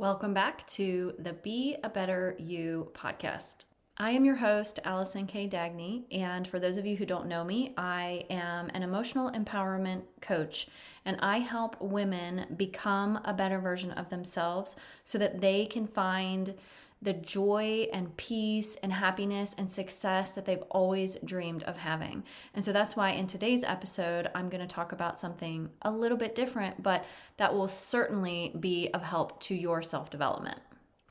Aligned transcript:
Welcome 0.00 0.32
back 0.32 0.66
to 0.68 1.12
the 1.18 1.34
Be 1.34 1.76
a 1.84 1.90
Better 1.90 2.34
You 2.38 2.90
podcast. 2.94 3.66
I 3.98 4.12
am 4.12 4.24
your 4.24 4.36
host, 4.36 4.78
Allison 4.82 5.26
K. 5.26 5.46
Dagney, 5.46 6.04
and 6.10 6.48
for 6.48 6.58
those 6.58 6.78
of 6.78 6.86
you 6.86 6.96
who 6.96 7.04
don't 7.04 7.26
know 7.26 7.44
me, 7.44 7.74
I 7.76 8.24
am 8.30 8.70
an 8.72 8.82
emotional 8.82 9.30
empowerment 9.30 10.04
coach 10.22 10.68
and 11.04 11.18
I 11.20 11.40
help 11.40 11.78
women 11.82 12.46
become 12.56 13.20
a 13.26 13.34
better 13.34 13.58
version 13.58 13.90
of 13.90 14.08
themselves 14.08 14.74
so 15.04 15.18
that 15.18 15.42
they 15.42 15.66
can 15.66 15.86
find 15.86 16.54
the 17.02 17.12
joy 17.14 17.88
and 17.92 18.14
peace 18.16 18.76
and 18.82 18.92
happiness 18.92 19.54
and 19.56 19.70
success 19.70 20.32
that 20.32 20.44
they've 20.44 20.62
always 20.70 21.16
dreamed 21.24 21.62
of 21.62 21.78
having. 21.78 22.24
And 22.54 22.64
so 22.64 22.72
that's 22.72 22.94
why 22.94 23.10
in 23.10 23.26
today's 23.26 23.64
episode, 23.64 24.30
I'm 24.34 24.50
going 24.50 24.66
to 24.66 24.72
talk 24.72 24.92
about 24.92 25.18
something 25.18 25.70
a 25.82 25.90
little 25.90 26.18
bit 26.18 26.34
different, 26.34 26.82
but 26.82 27.04
that 27.38 27.54
will 27.54 27.68
certainly 27.68 28.52
be 28.60 28.90
of 28.92 29.02
help 29.02 29.40
to 29.42 29.54
your 29.54 29.82
self 29.82 30.10
development. 30.10 30.58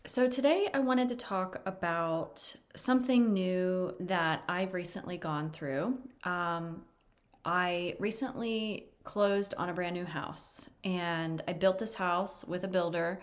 So, 0.06 0.28
today 0.28 0.70
I 0.74 0.80
wanted 0.80 1.10
to 1.10 1.16
talk 1.16 1.62
about 1.66 2.56
something 2.76 3.34
new 3.34 3.96
that 4.00 4.44
I've 4.48 4.74
recently 4.74 5.18
gone 5.18 5.52
through. 5.52 5.98
Um, 6.24 6.84
I 7.44 7.96
recently 8.00 8.90
closed 9.04 9.54
on 9.58 9.70
a 9.70 9.74
brand 9.74 9.96
new 9.96 10.06
house 10.06 10.70
and 10.84 11.42
I 11.48 11.54
built 11.54 11.80
this 11.80 11.96
house 11.96 12.46
with 12.46 12.64
a 12.64 12.68
builder 12.68 13.22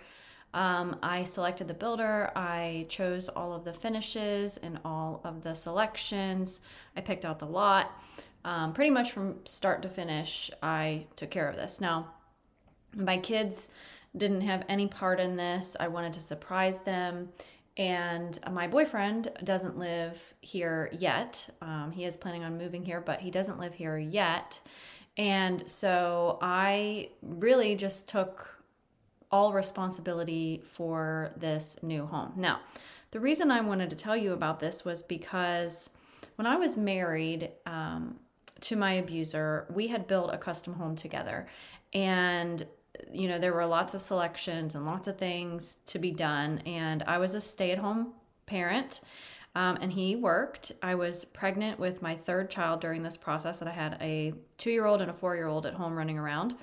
um, 0.55 0.97
I 1.03 1.25
selected 1.25 1.69
the 1.69 1.75
builder, 1.75 2.31
I 2.35 2.87
chose 2.89 3.29
all 3.29 3.53
of 3.53 3.65
the 3.65 3.73
finishes 3.73 4.57
and 4.57 4.79
all 4.85 5.21
of 5.25 5.43
the 5.43 5.55
selections, 5.55 6.61
I 6.97 7.01
picked 7.01 7.25
out 7.25 7.39
the 7.39 7.47
lot. 7.47 8.01
Um, 8.45 8.73
pretty 8.73 8.91
much 8.91 9.13
from 9.13 9.45
start 9.45 9.83
to 9.83 9.89
finish, 9.89 10.51
I 10.63 11.07
took 11.17 11.31
care 11.31 11.49
of 11.49 11.57
this. 11.57 11.81
Now, 11.81 12.15
my 12.95 13.19
kids 13.19 13.69
didn't 14.17 14.43
have 14.43 14.65
any 14.69 14.87
part 14.87 15.21
in 15.21 15.37
this. 15.37 15.77
I 15.79 15.89
wanted 15.89 16.13
to 16.15 16.21
surprise 16.21 16.79
them. 16.81 17.31
And 17.77 18.39
my 18.51 18.69
boyfriend 18.69 19.33
doesn't 19.45 19.77
live 19.77 20.35
here 20.41 20.89
yet. 20.99 21.51
Um, 21.61 21.93
he 21.93 22.05
is 22.05 22.17
planning 22.17 22.43
on 22.43 22.57
moving 22.57 22.85
here, 22.85 23.01
but 23.01 23.21
he 23.21 23.31
doesn't 23.31 23.59
live 23.61 23.75
here 23.75 23.99
yet. 23.99 24.61
And 25.19 25.69
so 25.69 26.39
I 26.41 27.11
really 27.21 27.75
just 27.75 28.09
took 28.09 28.56
all 29.31 29.53
responsibility 29.53 30.63
for 30.73 31.33
this 31.37 31.79
new 31.83 32.07
home. 32.07 32.33
Now, 32.37 32.61
the 33.11 33.21
reason 33.21 33.51
I 33.51 33.61
wanted 33.61 33.91
to 33.91 33.97
tell 33.97 34.17
you 34.17 34.33
about 34.33 34.61
this 34.61 34.85
was 34.85 35.03
because 35.03 35.91
when 36.37 36.47
I 36.47 36.57
was 36.57 36.77
married 36.77 37.51
um, 37.65 38.17
to 38.63 38.77
my 38.77 38.93
abuser, 38.93 39.67
we 39.73 39.89
had 39.89 40.07
built 40.07 40.33
a 40.33 40.39
custom 40.39 40.75
home 40.75 40.97
together. 40.97 41.49
And 41.93 42.67
you 43.13 43.29
know, 43.29 43.39
there 43.39 43.53
were 43.53 43.67
lots 43.67 43.95
of 43.95 44.03
selections 44.03 44.75
and 44.75 44.87
lots 44.87 45.07
of 45.07 45.19
things 45.19 45.79
to 45.87 45.99
be 45.99 46.11
done. 46.11 46.59
And 46.67 47.03
I 47.03 47.19
was 47.19 47.35
a 47.35 47.41
stay 47.41 47.71
at 47.73 47.79
home 47.79 48.13
parent. 48.47 49.01
Um, 49.55 49.79
and 49.81 49.93
he 49.93 50.17
worked. 50.17 50.73
I 50.83 50.95
was 50.97 51.25
pregnant 51.25 51.79
with 51.79 52.03
my 52.03 52.15
third 52.15 52.51
child 52.51 52.83
during 52.83 53.03
this 53.03 53.17
process, 53.17 53.63
and 53.63 53.71
I 53.71 53.73
had 53.73 53.97
a 54.03 54.35
two 54.59 54.71
year 54.71 54.85
old 54.85 55.01
and 55.01 55.11
a 55.11 55.15
four 55.15 55.35
year 55.35 55.47
old 55.47 55.65
at 55.65 55.73
home 55.73 55.97
running 55.97 56.19
around. 56.19 56.55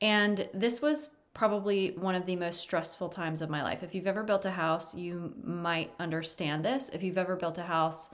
And 0.00 0.48
this 0.52 0.82
was 0.82 1.08
probably 1.36 1.90
one 1.90 2.14
of 2.14 2.24
the 2.24 2.34
most 2.34 2.60
stressful 2.60 3.10
times 3.10 3.42
of 3.42 3.50
my 3.50 3.62
life. 3.62 3.82
If 3.82 3.94
you've 3.94 4.06
ever 4.06 4.22
built 4.22 4.46
a 4.46 4.50
house, 4.50 4.94
you 4.94 5.34
might 5.44 5.92
understand 6.00 6.64
this. 6.64 6.88
If 6.94 7.02
you've 7.02 7.18
ever 7.18 7.36
built 7.36 7.58
a 7.58 7.62
house 7.62 8.08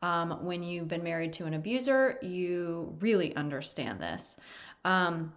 um, 0.00 0.42
when 0.42 0.62
you've 0.62 0.88
been 0.88 1.02
married 1.02 1.34
to 1.34 1.44
an 1.44 1.52
abuser, 1.52 2.18
you 2.22 2.96
really 3.00 3.36
understand 3.36 4.00
this. 4.00 4.38
Um, 4.86 5.34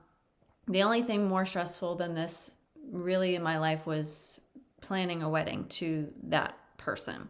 the 0.70 0.84
only 0.84 1.02
thing 1.04 1.28
more 1.28 1.46
stressful 1.46 1.96
than 1.96 2.14
this, 2.14 2.56
really, 2.90 3.36
in 3.36 3.44
my 3.44 3.60
life 3.60 3.86
was 3.86 4.40
planning 4.80 5.22
a 5.22 5.28
wedding 5.28 5.66
to 5.68 6.08
that 6.24 6.58
person. 6.78 7.28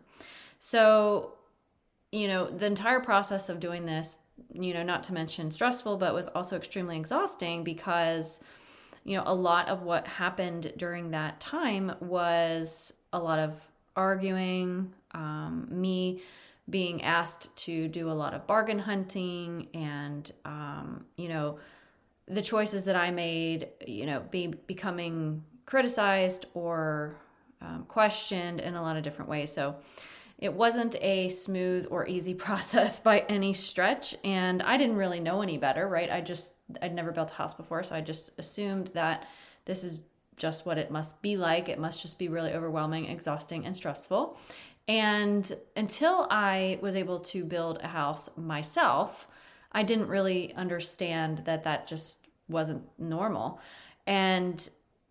So, 0.59 1.33
you 2.11 2.27
know, 2.27 2.47
the 2.47 2.67
entire 2.67 2.99
process 2.99 3.49
of 3.49 3.59
doing 3.59 3.87
this, 3.87 4.17
you 4.53 4.71
know, 4.71 4.83
not 4.83 5.03
to 5.05 5.13
mention 5.15 5.49
stressful, 5.49 5.97
but 5.97 6.13
was 6.13 6.27
also 6.27 6.55
extremely 6.57 6.95
exhausting 6.95 7.63
because 7.63 8.39
you 9.05 9.15
know, 9.15 9.23
a 9.25 9.33
lot 9.33 9.69
of 9.69 9.83
what 9.83 10.07
happened 10.07 10.73
during 10.77 11.11
that 11.11 11.39
time 11.39 11.93
was 12.01 12.93
a 13.13 13.19
lot 13.19 13.39
of 13.39 13.53
arguing, 13.95 14.91
um, 15.11 15.67
me 15.69 16.21
being 16.67 17.03
asked 17.03 17.55
to 17.55 17.87
do 17.87 18.09
a 18.09 18.13
lot 18.13 18.33
of 18.33 18.47
bargain 18.47 18.79
hunting, 18.79 19.67
and, 19.75 20.31
um, 20.43 21.05
you 21.15 21.29
know, 21.29 21.59
the 22.27 22.41
choices 22.41 22.85
that 22.85 22.95
I 22.95 23.11
made, 23.11 23.67
you 23.85 24.07
know, 24.07 24.23
be 24.31 24.47
becoming 24.47 25.43
criticized 25.67 26.47
or 26.55 27.15
um, 27.61 27.85
questioned 27.87 28.59
in 28.59 28.73
a 28.73 28.81
lot 28.81 28.97
of 28.97 29.03
different 29.03 29.29
ways. 29.29 29.53
So, 29.53 29.75
it 30.37 30.53
wasn't 30.53 30.95
a 31.01 31.29
smooth 31.29 31.87
or 31.89 32.07
easy 32.07 32.33
process 32.45 32.99
by 32.99 33.19
any 33.29 33.53
stretch, 33.53 34.15
and 34.23 34.63
I 34.63 34.77
didn't 34.77 34.97
really 34.97 35.19
know 35.19 35.41
any 35.41 35.57
better, 35.57 35.87
right? 35.87 36.11
I 36.11 36.21
just, 36.21 36.54
I'd 36.81 36.95
never 36.95 37.11
built 37.11 37.31
a 37.31 37.35
house 37.35 37.53
before, 37.53 37.83
so 37.83 37.95
I 37.95 38.01
just 38.01 38.31
assumed 38.37 38.87
that 38.93 39.27
this 39.65 39.83
is 39.83 40.01
just 40.37 40.65
what 40.65 40.77
it 40.77 40.91
must 40.91 41.21
be 41.21 41.37
like. 41.37 41.69
It 41.69 41.79
must 41.79 42.01
just 42.01 42.19
be 42.19 42.27
really 42.27 42.53
overwhelming, 42.53 43.05
exhausting, 43.05 43.65
and 43.65 43.75
stressful. 43.75 44.37
And 44.87 45.51
until 45.75 46.27
I 46.29 46.79
was 46.81 46.95
able 46.95 47.19
to 47.19 47.43
build 47.43 47.79
a 47.81 47.87
house 47.87 48.29
myself, 48.37 49.27
I 49.71 49.83
didn't 49.83 50.07
really 50.07 50.53
understand 50.53 51.39
that 51.45 51.63
that 51.63 51.87
just 51.87 52.27
wasn't 52.47 52.83
normal. 52.99 53.59
And 54.05 54.67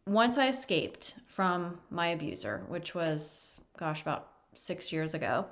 once 0.07 0.39
I 0.39 0.49
escaped 0.49 1.15
from 1.27 1.81
my 1.91 2.09
abuser, 2.09 2.65
which 2.69 2.95
was, 2.95 3.61
gosh, 3.77 4.03
about 4.03 4.29
six 4.53 4.93
years 4.93 5.15
ago, 5.15 5.47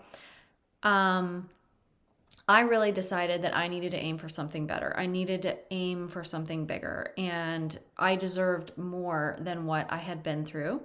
um, 0.83 1.49
I 2.49 2.61
really 2.63 2.93
decided 2.93 3.43
that 3.43 3.57
I 3.57 3.69
needed 3.69 3.93
to 3.93 3.99
aim 3.99 4.19
for 4.19 4.29
something 4.29 4.67
better. 4.67 4.95
I 4.97 5.07
needed 5.07 5.43
to 5.43 5.57
aim 5.71 6.09
for 6.09 6.25
something 6.25 6.67
bigger, 6.67 7.13
and 7.17 7.79
I 7.97 8.17
deserved 8.17 8.77
more 8.77 9.37
than 9.41 9.67
what 9.67 9.87
I 9.91 9.99
had 9.99 10.23
been 10.23 10.45
through. 10.45 10.83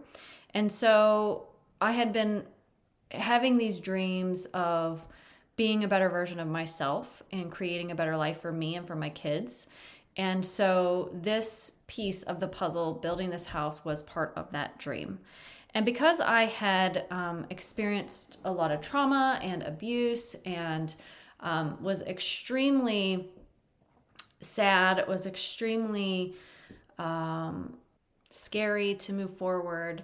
And 0.53 0.71
so 0.71 1.47
I 1.81 1.91
had 1.91 2.13
been 2.13 2.45
having 3.11 3.57
these 3.57 3.79
dreams 3.79 4.45
of 4.47 5.05
being 5.55 5.83
a 5.83 5.87
better 5.87 6.09
version 6.09 6.39
of 6.39 6.47
myself 6.47 7.23
and 7.31 7.51
creating 7.51 7.91
a 7.91 7.95
better 7.95 8.15
life 8.15 8.41
for 8.41 8.51
me 8.51 8.75
and 8.75 8.85
for 8.85 8.95
my 8.95 9.09
kids. 9.09 9.67
And 10.15 10.45
so 10.45 11.09
this 11.13 11.73
piece 11.87 12.23
of 12.23 12.39
the 12.39 12.47
puzzle, 12.47 12.93
building 12.93 13.29
this 13.29 13.47
house, 13.47 13.83
was 13.83 14.03
part 14.03 14.33
of 14.35 14.51
that 14.51 14.77
dream. 14.77 15.19
And 15.73 15.85
because 15.85 16.19
I 16.19 16.45
had 16.45 17.05
um, 17.11 17.45
experienced 17.49 18.39
a 18.45 18.51
lot 18.51 18.71
of 18.71 18.81
trauma 18.81 19.39
and 19.43 19.63
abuse 19.63 20.35
and 20.45 20.95
um, 21.39 21.77
was 21.81 22.01
extremely 22.03 23.29
sad, 24.41 25.07
was 25.07 25.25
extremely 25.25 26.35
um, 26.97 27.77
scary 28.31 28.95
to 28.95 29.13
move 29.13 29.35
forward, 29.35 30.03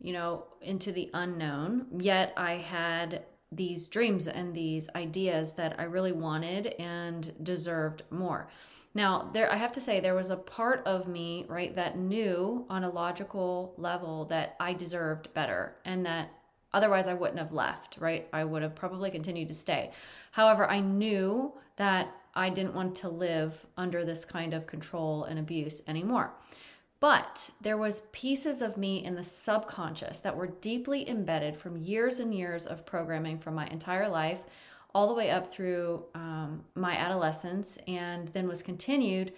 you 0.00 0.12
know, 0.12 0.44
into 0.62 0.92
the 0.92 1.10
unknown, 1.14 1.86
yet 1.98 2.32
I 2.36 2.52
had 2.54 3.24
these 3.52 3.88
dreams 3.88 4.28
and 4.28 4.54
these 4.54 4.88
ideas 4.94 5.54
that 5.54 5.74
I 5.78 5.84
really 5.84 6.12
wanted 6.12 6.68
and 6.78 7.32
deserved 7.42 8.02
more. 8.10 8.48
Now, 8.94 9.30
there 9.32 9.52
I 9.52 9.56
have 9.56 9.72
to 9.72 9.80
say 9.80 10.00
there 10.00 10.14
was 10.14 10.30
a 10.30 10.36
part 10.36 10.84
of 10.86 11.06
me, 11.06 11.46
right, 11.48 11.74
that 11.76 11.98
knew 11.98 12.66
on 12.68 12.84
a 12.84 12.90
logical 12.90 13.74
level 13.76 14.24
that 14.26 14.56
I 14.58 14.72
deserved 14.72 15.32
better 15.34 15.76
and 15.84 16.04
that 16.06 16.32
otherwise 16.72 17.08
I 17.08 17.14
wouldn't 17.14 17.38
have 17.38 17.52
left, 17.52 17.96
right? 17.98 18.28
I 18.32 18.44
would 18.44 18.62
have 18.62 18.74
probably 18.74 19.10
continued 19.10 19.48
to 19.48 19.54
stay. 19.54 19.90
However, 20.30 20.68
I 20.68 20.80
knew 20.80 21.54
that 21.76 22.14
I 22.34 22.50
didn't 22.50 22.74
want 22.74 22.96
to 22.96 23.08
live 23.08 23.66
under 23.76 24.04
this 24.04 24.24
kind 24.24 24.54
of 24.54 24.66
control 24.66 25.24
and 25.24 25.38
abuse 25.38 25.82
anymore. 25.86 26.32
But 27.00 27.50
there 27.60 27.78
was 27.78 28.02
pieces 28.12 28.60
of 28.60 28.76
me 28.76 29.02
in 29.02 29.14
the 29.14 29.24
subconscious 29.24 30.20
that 30.20 30.36
were 30.36 30.46
deeply 30.46 31.08
embedded 31.08 31.56
from 31.56 31.78
years 31.78 32.20
and 32.20 32.34
years 32.34 32.66
of 32.66 32.84
programming 32.84 33.38
from 33.38 33.54
my 33.54 33.66
entire 33.66 34.08
life 34.08 34.40
all 34.94 35.08
the 35.08 35.14
way 35.14 35.30
up 35.30 35.50
through 35.50 36.04
um, 36.14 36.64
my 36.74 36.96
adolescence 36.96 37.78
and 37.86 38.28
then 38.28 38.46
was 38.46 38.62
continued 38.62 39.32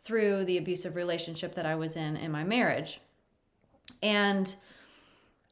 through 0.00 0.44
the 0.44 0.58
abusive 0.58 0.94
relationship 0.94 1.54
that 1.54 1.66
I 1.66 1.74
was 1.74 1.96
in 1.96 2.16
in 2.16 2.30
my 2.30 2.44
marriage. 2.44 3.00
And 4.00 4.54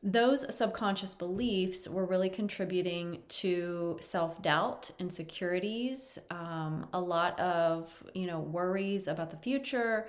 those 0.08 0.54
subconscious 0.54 1.14
beliefs 1.14 1.88
were 1.88 2.04
really 2.04 2.30
contributing 2.30 3.18
to 3.28 3.98
self-doubt 4.00 4.90
insecurities 5.00 6.18
um, 6.30 6.86
a 6.92 7.00
lot 7.00 7.38
of 7.40 7.90
you 8.14 8.26
know 8.26 8.38
worries 8.38 9.08
about 9.08 9.30
the 9.30 9.36
future 9.36 10.06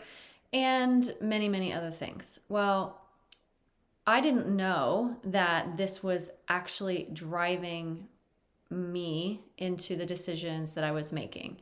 and 0.54 1.16
many 1.20 1.50
many 1.50 1.74
other 1.74 1.92
things 1.92 2.40
well 2.48 3.02
i 4.06 4.22
didn't 4.22 4.48
know 4.48 5.18
that 5.24 5.78
this 5.78 6.04
was 6.04 6.32
actually 6.48 7.08
driving 7.12 8.08
me 8.70 9.42
into 9.58 9.96
the 9.96 10.06
decisions 10.06 10.74
that 10.74 10.84
I 10.84 10.92
was 10.92 11.12
making. 11.12 11.58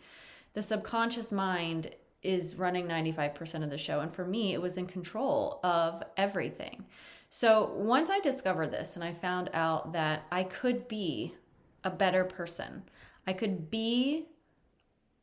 The 0.53 0.61
subconscious 0.61 1.31
mind 1.31 1.91
is 2.23 2.55
running 2.55 2.87
95% 2.87 3.63
of 3.63 3.69
the 3.69 3.77
show. 3.77 3.99
And 3.99 4.13
for 4.13 4.25
me, 4.25 4.53
it 4.53 4.61
was 4.61 4.77
in 4.77 4.87
control 4.87 5.59
of 5.63 6.03
everything. 6.17 6.85
So 7.29 7.71
once 7.75 8.09
I 8.09 8.19
discovered 8.19 8.71
this 8.71 8.95
and 8.95 9.03
I 9.03 9.13
found 9.13 9.49
out 9.53 9.93
that 9.93 10.25
I 10.31 10.43
could 10.43 10.87
be 10.87 11.35
a 11.83 11.89
better 11.89 12.23
person, 12.23 12.83
I 13.27 13.33
could 13.33 13.69
be 13.69 14.27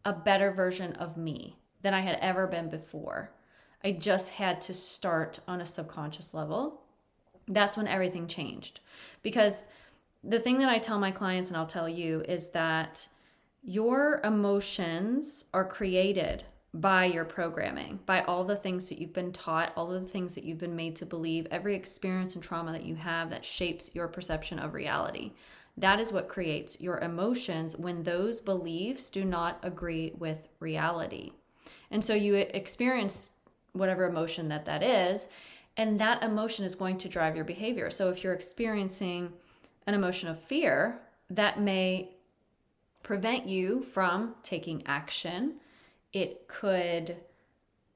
a 0.04 0.12
better 0.12 0.50
version 0.50 0.92
of 0.94 1.16
me 1.16 1.56
than 1.82 1.94
I 1.94 2.00
had 2.00 2.18
ever 2.20 2.46
been 2.46 2.68
before. 2.68 3.30
I 3.84 3.92
just 3.92 4.30
had 4.30 4.60
to 4.62 4.74
start 4.74 5.40
on 5.48 5.60
a 5.60 5.66
subconscious 5.66 6.34
level. 6.34 6.82
That's 7.48 7.76
when 7.76 7.88
everything 7.88 8.28
changed. 8.28 8.80
Because 9.22 9.64
the 10.22 10.38
thing 10.38 10.58
that 10.58 10.68
I 10.68 10.78
tell 10.78 10.98
my 10.98 11.10
clients, 11.10 11.50
and 11.50 11.56
I'll 11.56 11.66
tell 11.66 11.88
you, 11.88 12.22
is 12.28 12.48
that 12.48 13.08
your 13.62 14.20
emotions 14.22 15.46
are 15.52 15.64
created 15.64 16.44
by 16.74 17.04
your 17.04 17.24
programming, 17.24 18.00
by 18.06 18.22
all 18.22 18.44
the 18.44 18.56
things 18.56 18.88
that 18.88 18.98
you've 18.98 19.12
been 19.12 19.32
taught, 19.32 19.72
all 19.76 19.92
of 19.92 20.02
the 20.02 20.08
things 20.08 20.34
that 20.34 20.44
you've 20.44 20.58
been 20.58 20.76
made 20.76 20.96
to 20.96 21.04
believe, 21.04 21.46
every 21.50 21.74
experience 21.74 22.34
and 22.34 22.42
trauma 22.42 22.72
that 22.72 22.84
you 22.84 22.94
have 22.94 23.28
that 23.30 23.44
shapes 23.44 23.90
your 23.94 24.08
perception 24.08 24.58
of 24.58 24.72
reality. 24.72 25.32
That 25.76 26.00
is 26.00 26.12
what 26.12 26.28
creates 26.28 26.80
your 26.80 26.98
emotions 27.00 27.76
when 27.76 28.02
those 28.02 28.40
beliefs 28.40 29.10
do 29.10 29.24
not 29.24 29.58
agree 29.62 30.12
with 30.18 30.48
reality. 30.60 31.32
And 31.90 32.04
so 32.04 32.14
you 32.14 32.34
experience 32.34 33.32
whatever 33.72 34.06
emotion 34.06 34.48
that 34.48 34.64
that 34.66 34.82
is, 34.82 35.28
and 35.76 35.98
that 35.98 36.22
emotion 36.22 36.64
is 36.64 36.74
going 36.74 36.98
to 36.98 37.08
drive 37.08 37.36
your 37.36 37.44
behavior. 37.44 37.90
So 37.90 38.08
if 38.10 38.22
you're 38.22 38.34
experiencing 38.34 39.32
an 39.86 39.94
emotion 39.94 40.28
of 40.28 40.42
fear, 40.42 41.00
that 41.30 41.60
may 41.60 42.10
prevent 43.02 43.46
you 43.46 43.82
from 43.82 44.34
taking 44.42 44.82
action. 44.86 45.54
It 46.12 46.48
could 46.48 47.16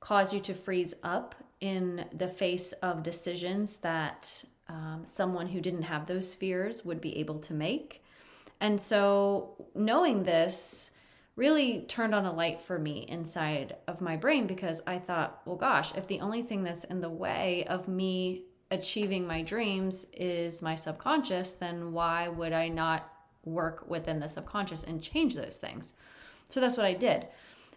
cause 0.00 0.32
you 0.32 0.40
to 0.40 0.54
freeze 0.54 0.94
up 1.02 1.34
in 1.60 2.04
the 2.12 2.28
face 2.28 2.72
of 2.74 3.02
decisions 3.02 3.78
that 3.78 4.44
um, 4.68 5.02
someone 5.04 5.48
who 5.48 5.60
didn't 5.60 5.82
have 5.82 6.06
those 6.06 6.34
fears 6.34 6.84
would 6.84 7.00
be 7.00 7.18
able 7.18 7.38
to 7.40 7.54
make. 7.54 8.02
And 8.60 8.80
so, 8.80 9.66
knowing 9.74 10.24
this 10.24 10.90
really 11.36 11.82
turned 11.82 12.14
on 12.14 12.24
a 12.24 12.32
light 12.32 12.60
for 12.60 12.78
me 12.78 13.04
inside 13.08 13.76
of 13.86 14.00
my 14.00 14.16
brain 14.16 14.46
because 14.46 14.82
I 14.86 14.98
thought, 14.98 15.42
well, 15.44 15.56
gosh, 15.56 15.94
if 15.94 16.08
the 16.08 16.20
only 16.20 16.42
thing 16.42 16.64
that's 16.64 16.84
in 16.84 17.00
the 17.00 17.10
way 17.10 17.64
of 17.68 17.86
me 17.86 18.44
achieving 18.70 19.26
my 19.26 19.42
dreams 19.42 20.06
is 20.14 20.62
my 20.62 20.74
subconscious, 20.74 21.52
then 21.52 21.92
why 21.92 22.28
would 22.28 22.52
I 22.52 22.68
not 22.68 23.12
work 23.44 23.88
within 23.88 24.18
the 24.18 24.28
subconscious 24.28 24.82
and 24.82 25.02
change 25.02 25.34
those 25.34 25.58
things? 25.58 25.92
So 26.48 26.58
that's 26.58 26.76
what 26.76 26.86
I 26.86 26.94
did. 26.94 27.26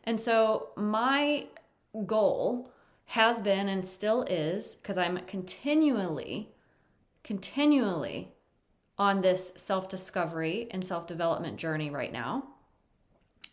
And 0.10 0.20
so 0.20 0.70
my 0.76 1.46
goal 2.08 2.72
has 3.06 3.44
been 3.44 3.70
and 3.70 3.86
still 3.86 4.24
is 4.24 4.74
because 4.74 4.98
I'm 4.98 5.20
continually, 5.28 6.50
continually 7.24 8.30
on 8.98 9.22
this 9.22 9.54
self 9.56 9.88
discovery 9.88 10.68
and 10.72 10.84
self 10.84 11.06
development 11.06 11.58
journey 11.58 11.92
right 11.92 12.12
now 12.12 12.46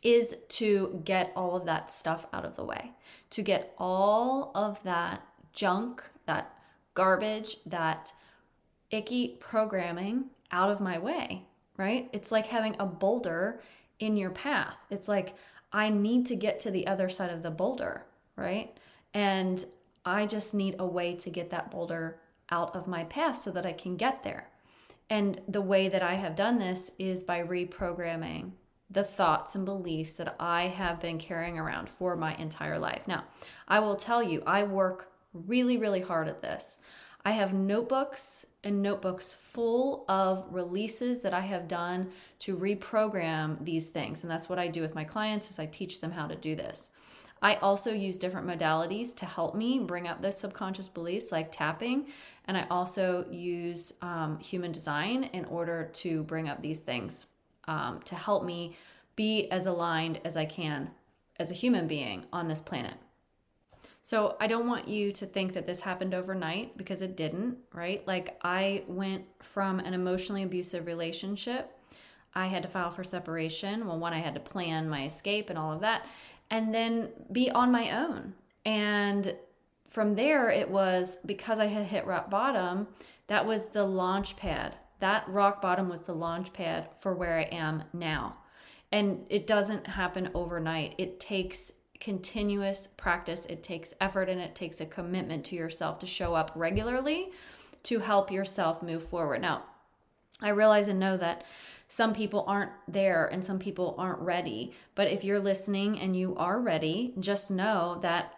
is 0.02 0.34
to 0.48 1.02
get 1.04 1.30
all 1.36 1.56
of 1.56 1.66
that 1.66 1.92
stuff 1.92 2.24
out 2.32 2.46
of 2.46 2.56
the 2.56 2.64
way, 2.64 2.92
to 3.28 3.42
get 3.42 3.74
all 3.76 4.50
of 4.54 4.82
that 4.84 5.26
junk, 5.52 6.02
that 6.24 6.56
garbage, 6.94 7.58
that 7.66 8.14
icky 8.90 9.36
programming 9.40 10.30
out 10.50 10.70
of 10.70 10.80
my 10.80 10.98
way, 10.98 11.42
right? 11.76 12.08
It's 12.14 12.32
like 12.32 12.46
having 12.46 12.76
a 12.78 12.86
boulder 12.86 13.60
in 13.98 14.16
your 14.16 14.30
path. 14.30 14.76
It's 14.88 15.08
like, 15.08 15.34
I 15.72 15.88
need 15.88 16.26
to 16.26 16.36
get 16.36 16.60
to 16.60 16.70
the 16.70 16.86
other 16.86 17.08
side 17.08 17.30
of 17.30 17.42
the 17.42 17.50
boulder, 17.50 18.04
right? 18.36 18.76
And 19.12 19.64
I 20.04 20.26
just 20.26 20.54
need 20.54 20.76
a 20.78 20.86
way 20.86 21.14
to 21.16 21.30
get 21.30 21.50
that 21.50 21.70
boulder 21.70 22.20
out 22.50 22.76
of 22.76 22.86
my 22.86 23.04
path 23.04 23.36
so 23.36 23.50
that 23.50 23.66
I 23.66 23.72
can 23.72 23.96
get 23.96 24.22
there. 24.22 24.48
And 25.10 25.40
the 25.48 25.60
way 25.60 25.88
that 25.88 26.02
I 26.02 26.14
have 26.14 26.36
done 26.36 26.58
this 26.58 26.90
is 26.98 27.22
by 27.22 27.42
reprogramming 27.42 28.52
the 28.90 29.04
thoughts 29.04 29.54
and 29.54 29.64
beliefs 29.64 30.14
that 30.14 30.36
I 30.38 30.68
have 30.68 31.00
been 31.00 31.18
carrying 31.18 31.58
around 31.58 31.88
for 31.88 32.16
my 32.16 32.34
entire 32.36 32.78
life. 32.78 33.02
Now, 33.06 33.24
I 33.66 33.80
will 33.80 33.96
tell 33.96 34.22
you, 34.22 34.42
I 34.46 34.62
work 34.62 35.10
really, 35.32 35.76
really 35.76 36.00
hard 36.00 36.28
at 36.28 36.42
this. 36.42 36.78
I 37.26 37.32
have 37.32 37.52
notebooks 37.52 38.46
and 38.62 38.80
notebooks 38.80 39.32
full 39.32 40.04
of 40.08 40.44
releases 40.48 41.22
that 41.22 41.34
I 41.34 41.40
have 41.40 41.66
done 41.66 42.12
to 42.38 42.56
reprogram 42.56 43.64
these 43.64 43.88
things. 43.88 44.22
And 44.22 44.30
that's 44.30 44.48
what 44.48 44.60
I 44.60 44.68
do 44.68 44.80
with 44.80 44.94
my 44.94 45.02
clients 45.02 45.50
is 45.50 45.58
I 45.58 45.66
teach 45.66 46.00
them 46.00 46.12
how 46.12 46.28
to 46.28 46.36
do 46.36 46.54
this. 46.54 46.92
I 47.42 47.56
also 47.56 47.92
use 47.92 48.16
different 48.16 48.46
modalities 48.46 49.12
to 49.16 49.26
help 49.26 49.56
me 49.56 49.80
bring 49.80 50.06
up 50.06 50.22
those 50.22 50.38
subconscious 50.38 50.88
beliefs 50.88 51.32
like 51.32 51.50
tapping. 51.50 52.06
And 52.44 52.56
I 52.56 52.64
also 52.70 53.26
use 53.28 53.92
um, 54.02 54.38
human 54.38 54.70
design 54.70 55.24
in 55.24 55.46
order 55.46 55.90
to 55.94 56.22
bring 56.22 56.48
up 56.48 56.62
these 56.62 56.78
things 56.78 57.26
um, 57.64 58.02
to 58.04 58.14
help 58.14 58.44
me 58.44 58.76
be 59.16 59.50
as 59.50 59.66
aligned 59.66 60.20
as 60.24 60.36
I 60.36 60.44
can 60.44 60.92
as 61.40 61.50
a 61.50 61.54
human 61.54 61.88
being 61.88 62.24
on 62.32 62.46
this 62.46 62.60
planet. 62.60 62.94
So 64.06 64.36
I 64.38 64.46
don't 64.46 64.68
want 64.68 64.86
you 64.86 65.10
to 65.10 65.26
think 65.26 65.54
that 65.54 65.66
this 65.66 65.80
happened 65.80 66.14
overnight 66.14 66.76
because 66.76 67.02
it 67.02 67.16
didn't, 67.16 67.56
right? 67.74 68.06
Like 68.06 68.38
I 68.40 68.84
went 68.86 69.24
from 69.42 69.80
an 69.80 69.94
emotionally 69.94 70.44
abusive 70.44 70.86
relationship. 70.86 71.76
I 72.32 72.46
had 72.46 72.62
to 72.62 72.68
file 72.68 72.92
for 72.92 73.02
separation. 73.02 73.84
Well, 73.84 73.98
one, 73.98 74.12
I 74.12 74.20
had 74.20 74.34
to 74.34 74.40
plan 74.40 74.88
my 74.88 75.06
escape 75.06 75.50
and 75.50 75.58
all 75.58 75.72
of 75.72 75.80
that, 75.80 76.06
and 76.52 76.72
then 76.72 77.08
be 77.32 77.50
on 77.50 77.72
my 77.72 77.90
own. 77.98 78.34
And 78.64 79.34
from 79.88 80.14
there, 80.14 80.50
it 80.50 80.70
was 80.70 81.18
because 81.26 81.58
I 81.58 81.66
had 81.66 81.86
hit 81.86 82.06
rock 82.06 82.30
bottom, 82.30 82.86
that 83.26 83.44
was 83.44 83.70
the 83.70 83.82
launch 83.82 84.36
pad 84.36 84.76
that 85.00 85.28
rock 85.28 85.60
bottom 85.60 85.88
was 85.88 86.02
the 86.02 86.14
launch 86.14 86.52
pad 86.52 86.88
for 87.00 87.12
where 87.12 87.38
I 87.38 87.42
am 87.42 87.82
now. 87.92 88.36
And 88.92 89.26
it 89.28 89.46
doesn't 89.46 89.88
happen 89.88 90.30
overnight. 90.32 90.94
It 90.96 91.18
takes 91.18 91.72
continuous 92.00 92.88
practice, 92.96 93.46
it 93.46 93.62
takes 93.62 93.94
effort, 94.00 94.28
and 94.28 94.40
it 94.40 94.54
takes 94.54 94.80
a 94.80 94.86
commitment 94.86 95.44
to 95.46 95.56
yourself 95.56 95.98
to 96.00 96.06
show 96.06 96.34
up 96.34 96.52
regularly 96.54 97.30
to 97.84 98.00
help 98.00 98.32
yourself 98.32 98.82
move 98.82 99.04
forward. 99.04 99.40
Now, 99.40 99.62
I 100.40 100.48
realize 100.50 100.88
and 100.88 100.98
know 100.98 101.16
that 101.16 101.44
some 101.88 102.14
people 102.14 102.44
aren't 102.48 102.72
there 102.88 103.26
and 103.26 103.44
some 103.44 103.58
people 103.58 103.94
aren't 103.96 104.18
ready. 104.18 104.74
But 104.94 105.08
if 105.08 105.22
you're 105.22 105.40
listening 105.40 105.98
and 106.00 106.16
you 106.16 106.36
are 106.36 106.60
ready, 106.60 107.14
just 107.20 107.50
know 107.50 107.98
that, 108.02 108.34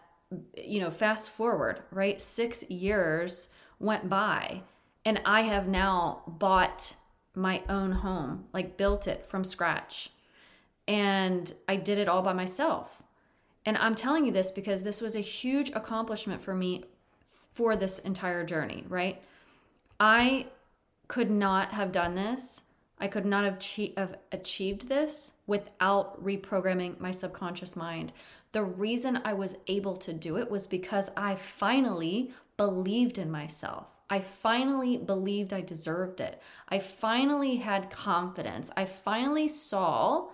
you 0.56 0.80
know, 0.80 0.90
fast 0.90 1.30
forward, 1.30 1.80
right? 1.90 2.20
Six 2.20 2.62
years 2.68 3.48
went 3.80 4.10
by 4.10 4.62
and 5.04 5.20
I 5.24 5.42
have 5.42 5.66
now 5.66 6.24
bought 6.26 6.94
my 7.34 7.62
own 7.68 7.92
home, 7.92 8.44
like 8.52 8.76
built 8.76 9.06
it 9.08 9.24
from 9.24 9.44
scratch. 9.44 10.10
And 10.86 11.52
I 11.66 11.76
did 11.76 11.98
it 11.98 12.08
all 12.08 12.22
by 12.22 12.32
myself. 12.32 12.97
And 13.64 13.76
I'm 13.78 13.94
telling 13.94 14.24
you 14.24 14.32
this 14.32 14.50
because 14.50 14.82
this 14.82 15.00
was 15.00 15.14
a 15.14 15.20
huge 15.20 15.70
accomplishment 15.70 16.42
for 16.42 16.54
me 16.54 16.84
for 17.52 17.76
this 17.76 17.98
entire 17.98 18.44
journey, 18.44 18.84
right? 18.88 19.22
I 19.98 20.46
could 21.08 21.30
not 21.30 21.72
have 21.72 21.90
done 21.90 22.14
this. 22.14 22.62
I 23.00 23.08
could 23.08 23.26
not 23.26 23.44
have, 23.44 23.58
che- 23.58 23.94
have 23.96 24.16
achieved 24.32 24.88
this 24.88 25.32
without 25.46 26.22
reprogramming 26.22 27.00
my 27.00 27.10
subconscious 27.10 27.76
mind. 27.76 28.12
The 28.52 28.64
reason 28.64 29.20
I 29.24 29.34
was 29.34 29.56
able 29.66 29.96
to 29.98 30.12
do 30.12 30.36
it 30.36 30.50
was 30.50 30.66
because 30.66 31.10
I 31.16 31.36
finally 31.36 32.32
believed 32.56 33.18
in 33.18 33.30
myself. 33.30 33.86
I 34.10 34.20
finally 34.20 34.96
believed 34.96 35.52
I 35.52 35.60
deserved 35.60 36.20
it. 36.20 36.40
I 36.68 36.78
finally 36.78 37.56
had 37.56 37.90
confidence. 37.90 38.70
I 38.76 38.84
finally 38.84 39.48
saw 39.48 40.28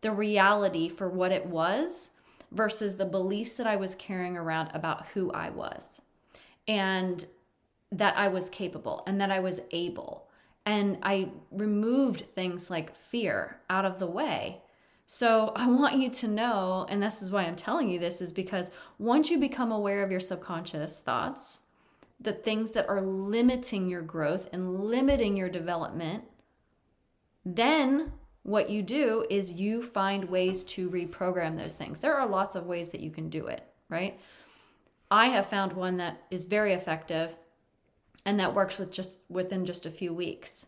the 0.00 0.10
reality 0.10 0.88
for 0.88 1.08
what 1.08 1.32
it 1.32 1.46
was 1.46 2.12
versus 2.52 2.96
the 2.96 3.04
beliefs 3.04 3.54
that 3.54 3.66
I 3.66 3.76
was 3.76 3.94
carrying 3.94 4.36
around 4.36 4.70
about 4.74 5.06
who 5.08 5.30
I 5.32 5.50
was 5.50 6.02
and 6.66 7.24
that 7.92 8.16
I 8.16 8.28
was 8.28 8.48
capable 8.50 9.02
and 9.06 9.20
that 9.20 9.30
I 9.30 9.40
was 9.40 9.60
able. 9.70 10.28
And 10.66 10.98
I 11.02 11.30
removed 11.50 12.20
things 12.34 12.70
like 12.70 12.94
fear 12.94 13.60
out 13.68 13.84
of 13.84 13.98
the 13.98 14.06
way. 14.06 14.62
So 15.06 15.52
I 15.56 15.66
want 15.66 15.96
you 15.96 16.10
to 16.10 16.28
know, 16.28 16.86
and 16.88 17.02
this 17.02 17.22
is 17.22 17.30
why 17.30 17.42
I'm 17.42 17.56
telling 17.56 17.88
you 17.88 17.98
this, 17.98 18.20
is 18.20 18.32
because 18.32 18.70
once 18.98 19.30
you 19.30 19.38
become 19.38 19.72
aware 19.72 20.02
of 20.02 20.10
your 20.10 20.20
subconscious 20.20 21.00
thoughts, 21.00 21.60
the 22.20 22.32
things 22.32 22.72
that 22.72 22.88
are 22.88 23.00
limiting 23.00 23.88
your 23.88 24.02
growth 24.02 24.48
and 24.52 24.84
limiting 24.84 25.36
your 25.36 25.48
development, 25.48 26.24
then 27.44 28.12
what 28.42 28.70
you 28.70 28.82
do 28.82 29.24
is 29.28 29.52
you 29.52 29.82
find 29.82 30.24
ways 30.24 30.64
to 30.64 30.88
reprogram 30.90 31.56
those 31.56 31.74
things. 31.74 32.00
There 32.00 32.16
are 32.16 32.26
lots 32.26 32.56
of 32.56 32.66
ways 32.66 32.90
that 32.90 33.00
you 33.00 33.10
can 33.10 33.28
do 33.28 33.46
it, 33.46 33.62
right? 33.88 34.18
I 35.10 35.28
have 35.28 35.46
found 35.46 35.72
one 35.72 35.96
that 35.98 36.22
is 36.30 36.44
very 36.44 36.72
effective 36.72 37.34
and 38.24 38.38
that 38.40 38.54
works 38.54 38.78
with 38.78 38.90
just 38.90 39.18
within 39.28 39.64
just 39.64 39.86
a 39.86 39.90
few 39.90 40.14
weeks 40.14 40.66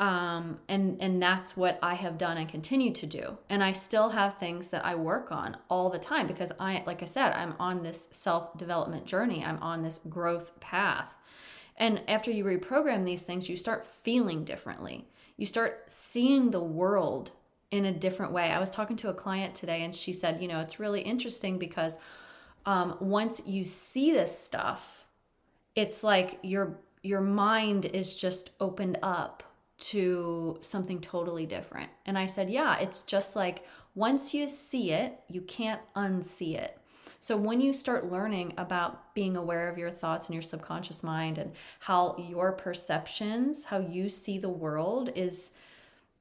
um, 0.00 0.58
and 0.68 0.96
and 1.00 1.22
that's 1.22 1.56
what 1.56 1.78
I 1.80 1.94
have 1.94 2.18
done 2.18 2.36
and 2.36 2.48
continue 2.48 2.92
to 2.94 3.06
do. 3.06 3.38
And 3.48 3.62
I 3.62 3.72
still 3.72 4.10
have 4.10 4.38
things 4.38 4.70
that 4.70 4.84
I 4.84 4.96
work 4.96 5.30
on 5.30 5.56
all 5.70 5.88
the 5.88 5.98
time 5.98 6.26
because 6.26 6.52
I, 6.58 6.82
like 6.84 7.02
I 7.02 7.06
said, 7.06 7.32
I'm 7.32 7.54
on 7.60 7.82
this 7.82 8.08
self 8.10 8.58
development 8.58 9.06
journey. 9.06 9.44
I'm 9.44 9.62
on 9.62 9.82
this 9.82 10.00
growth 10.08 10.58
path, 10.58 11.14
And 11.76 12.02
after 12.08 12.30
you 12.30 12.44
reprogram 12.44 13.04
these 13.04 13.22
things, 13.22 13.48
you 13.48 13.56
start 13.56 13.84
feeling 13.84 14.44
differently. 14.44 15.08
You 15.36 15.46
start 15.46 15.84
seeing 15.88 16.50
the 16.50 16.62
world 16.62 17.32
in 17.70 17.84
a 17.84 17.92
different 17.92 18.32
way. 18.32 18.50
I 18.50 18.60
was 18.60 18.70
talking 18.70 18.96
to 18.98 19.08
a 19.08 19.14
client 19.14 19.54
today 19.54 19.82
and 19.82 19.94
she 19.94 20.12
said, 20.12 20.40
you 20.40 20.46
know, 20.46 20.60
it's 20.60 20.78
really 20.78 21.00
interesting 21.00 21.58
because 21.58 21.98
um, 22.66 22.96
once 23.00 23.42
you 23.44 23.64
see 23.64 24.12
this 24.12 24.36
stuff, 24.36 25.06
it's 25.74 26.04
like 26.04 26.38
your 26.42 26.78
your 27.02 27.20
mind 27.20 27.84
is 27.84 28.16
just 28.16 28.50
opened 28.60 28.98
up 29.02 29.42
to 29.76 30.56
something 30.62 31.00
totally 31.00 31.44
different. 31.44 31.90
And 32.06 32.16
I 32.16 32.26
said, 32.26 32.48
yeah, 32.48 32.78
it's 32.78 33.02
just 33.02 33.36
like 33.36 33.66
once 33.94 34.32
you 34.32 34.48
see 34.48 34.92
it, 34.92 35.20
you 35.28 35.42
can't 35.42 35.82
unsee 35.94 36.56
it. 36.56 36.78
So 37.24 37.38
when 37.38 37.62
you 37.62 37.72
start 37.72 38.12
learning 38.12 38.52
about 38.58 39.14
being 39.14 39.34
aware 39.34 39.70
of 39.70 39.78
your 39.78 39.90
thoughts 39.90 40.26
and 40.26 40.34
your 40.34 40.42
subconscious 40.42 41.02
mind 41.02 41.38
and 41.38 41.52
how 41.78 42.16
your 42.18 42.52
perceptions, 42.52 43.64
how 43.64 43.78
you 43.78 44.10
see 44.10 44.36
the 44.36 44.50
world 44.50 45.08
is 45.14 45.52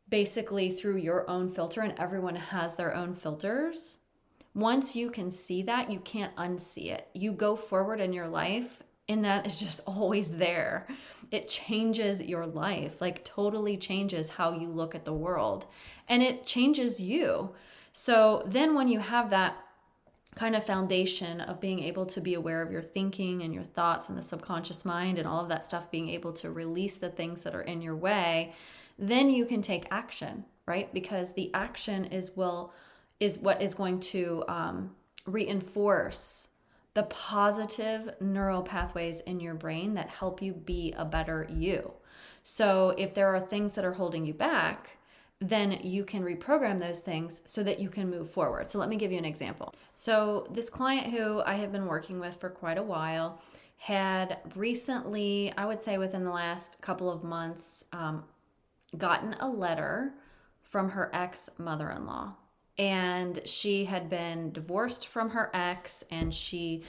basically 0.08 0.72
through 0.72 0.96
your 0.96 1.30
own 1.30 1.50
filter 1.50 1.82
and 1.82 1.94
everyone 2.00 2.38
has 2.38 2.76
their 2.76 2.96
own 2.96 3.16
filters. 3.16 3.98
Once 4.56 4.96
you 4.96 5.12
can 5.12 5.30
see 5.30 5.62
that, 5.64 5.92
you 5.92 6.00
can't 6.00 6.34
unsee 6.38 6.90
it. 6.90 7.10
You 7.14 7.34
go 7.34 7.58
forward 7.58 8.00
in 8.00 8.14
your 8.14 8.30
life 8.30 8.82
and 9.10 9.26
that 9.26 9.46
is 9.46 9.58
just 9.58 9.82
always 9.86 10.38
there. 10.38 10.88
It 11.32 11.50
changes 11.50 12.22
your 12.22 12.48
life, 12.48 13.02
like 13.02 13.26
totally 13.26 13.76
changes 13.76 14.30
how 14.30 14.54
you 14.54 14.70
look 14.70 14.96
at 14.96 15.04
the 15.04 15.12
world 15.12 15.66
and 16.08 16.24
it 16.24 16.46
changes 16.46 17.02
you. 17.02 17.50
So 17.92 18.42
then 18.46 18.74
when 18.74 18.88
you 18.88 19.00
have 19.00 19.32
that 19.32 19.58
kind 20.36 20.56
of 20.56 20.66
foundation 20.66 21.42
of 21.42 21.60
being 21.60 21.80
able 21.84 22.06
to 22.08 22.22
be 22.22 22.34
aware 22.34 22.62
of 22.62 22.72
your 22.72 22.82
thinking 22.82 23.44
and 23.44 23.54
your 23.54 23.64
thoughts 23.64 24.10
and 24.10 24.18
the 24.18 24.22
subconscious 24.22 24.84
mind 24.84 25.18
and 25.18 25.28
all 25.28 25.42
of 25.42 25.50
that 25.50 25.64
stuff 25.64 25.92
being 25.92 26.10
able 26.10 26.34
to 26.34 26.50
release 26.50 26.98
the 26.98 27.10
things 27.10 27.44
that 27.44 27.56
are 27.56 27.62
in 27.62 27.82
your 27.82 27.96
way, 27.96 28.54
then 28.98 29.30
you 29.30 29.46
can 29.46 29.62
take 29.62 29.86
action, 29.92 30.46
right? 30.66 30.94
Because 30.94 31.34
the 31.34 31.52
action 31.54 32.06
is 32.06 32.36
will 32.36 32.74
is 33.20 33.38
what 33.38 33.62
is 33.62 33.74
going 33.74 34.00
to 34.00 34.44
um, 34.48 34.92
reinforce 35.26 36.50
the 36.94 37.04
positive 37.04 38.14
neural 38.20 38.62
pathways 38.62 39.22
in 39.22 39.40
your 39.40 39.54
brain 39.54 39.94
that 39.94 40.10
help 40.10 40.42
you 40.42 40.54
be 40.54 40.94
a 40.98 41.06
better 41.06 41.48
you. 41.50 41.94
So, 42.44 42.94
if 42.98 43.14
there 43.14 43.34
are 43.34 43.40
things 43.40 43.76
that 43.76 43.86
are 43.86 43.94
holding 43.94 44.26
you 44.26 44.34
back, 44.34 44.98
then 45.50 45.80
you 45.84 46.04
can 46.04 46.24
reprogram 46.24 46.80
those 46.80 47.02
things 47.02 47.42
so 47.46 47.64
that 47.64 47.80
you 47.80 47.90
can 47.90 48.10
move 48.10 48.30
forward. 48.30 48.70
So, 48.70 48.80
let 48.80 48.90
me 48.90 48.96
give 48.96 49.12
you 49.12 49.18
an 49.18 49.26
example. 49.26 49.74
So, 49.96 50.48
this 50.52 50.70
client 50.70 51.14
who 51.14 51.42
I 51.42 51.56
have 51.56 51.72
been 51.72 51.86
working 51.86 52.20
with 52.20 52.38
for 52.38 52.50
quite 52.50 52.78
a 52.78 52.84
while 52.84 53.42
had 53.78 54.38
recently, 54.56 55.54
I 55.58 55.66
would 55.66 55.82
say 55.82 55.98
within 55.98 56.24
the 56.24 56.32
last 56.32 56.80
couple 56.82 57.12
of 57.12 57.24
months, 57.24 57.86
um, 57.92 58.24
gotten 58.98 59.34
a 59.40 59.48
letter 59.48 60.14
from 60.62 60.90
her 60.92 61.10
ex 61.14 61.50
mother 61.58 61.90
in 61.92 62.06
law 62.06 62.36
and 62.78 63.40
she 63.46 63.86
had 63.86 64.10
been 64.10 64.52
divorced 64.52 65.08
from 65.08 65.32
her 65.32 65.52
ex 65.54 66.04
and 66.10 66.34
she 66.34 66.84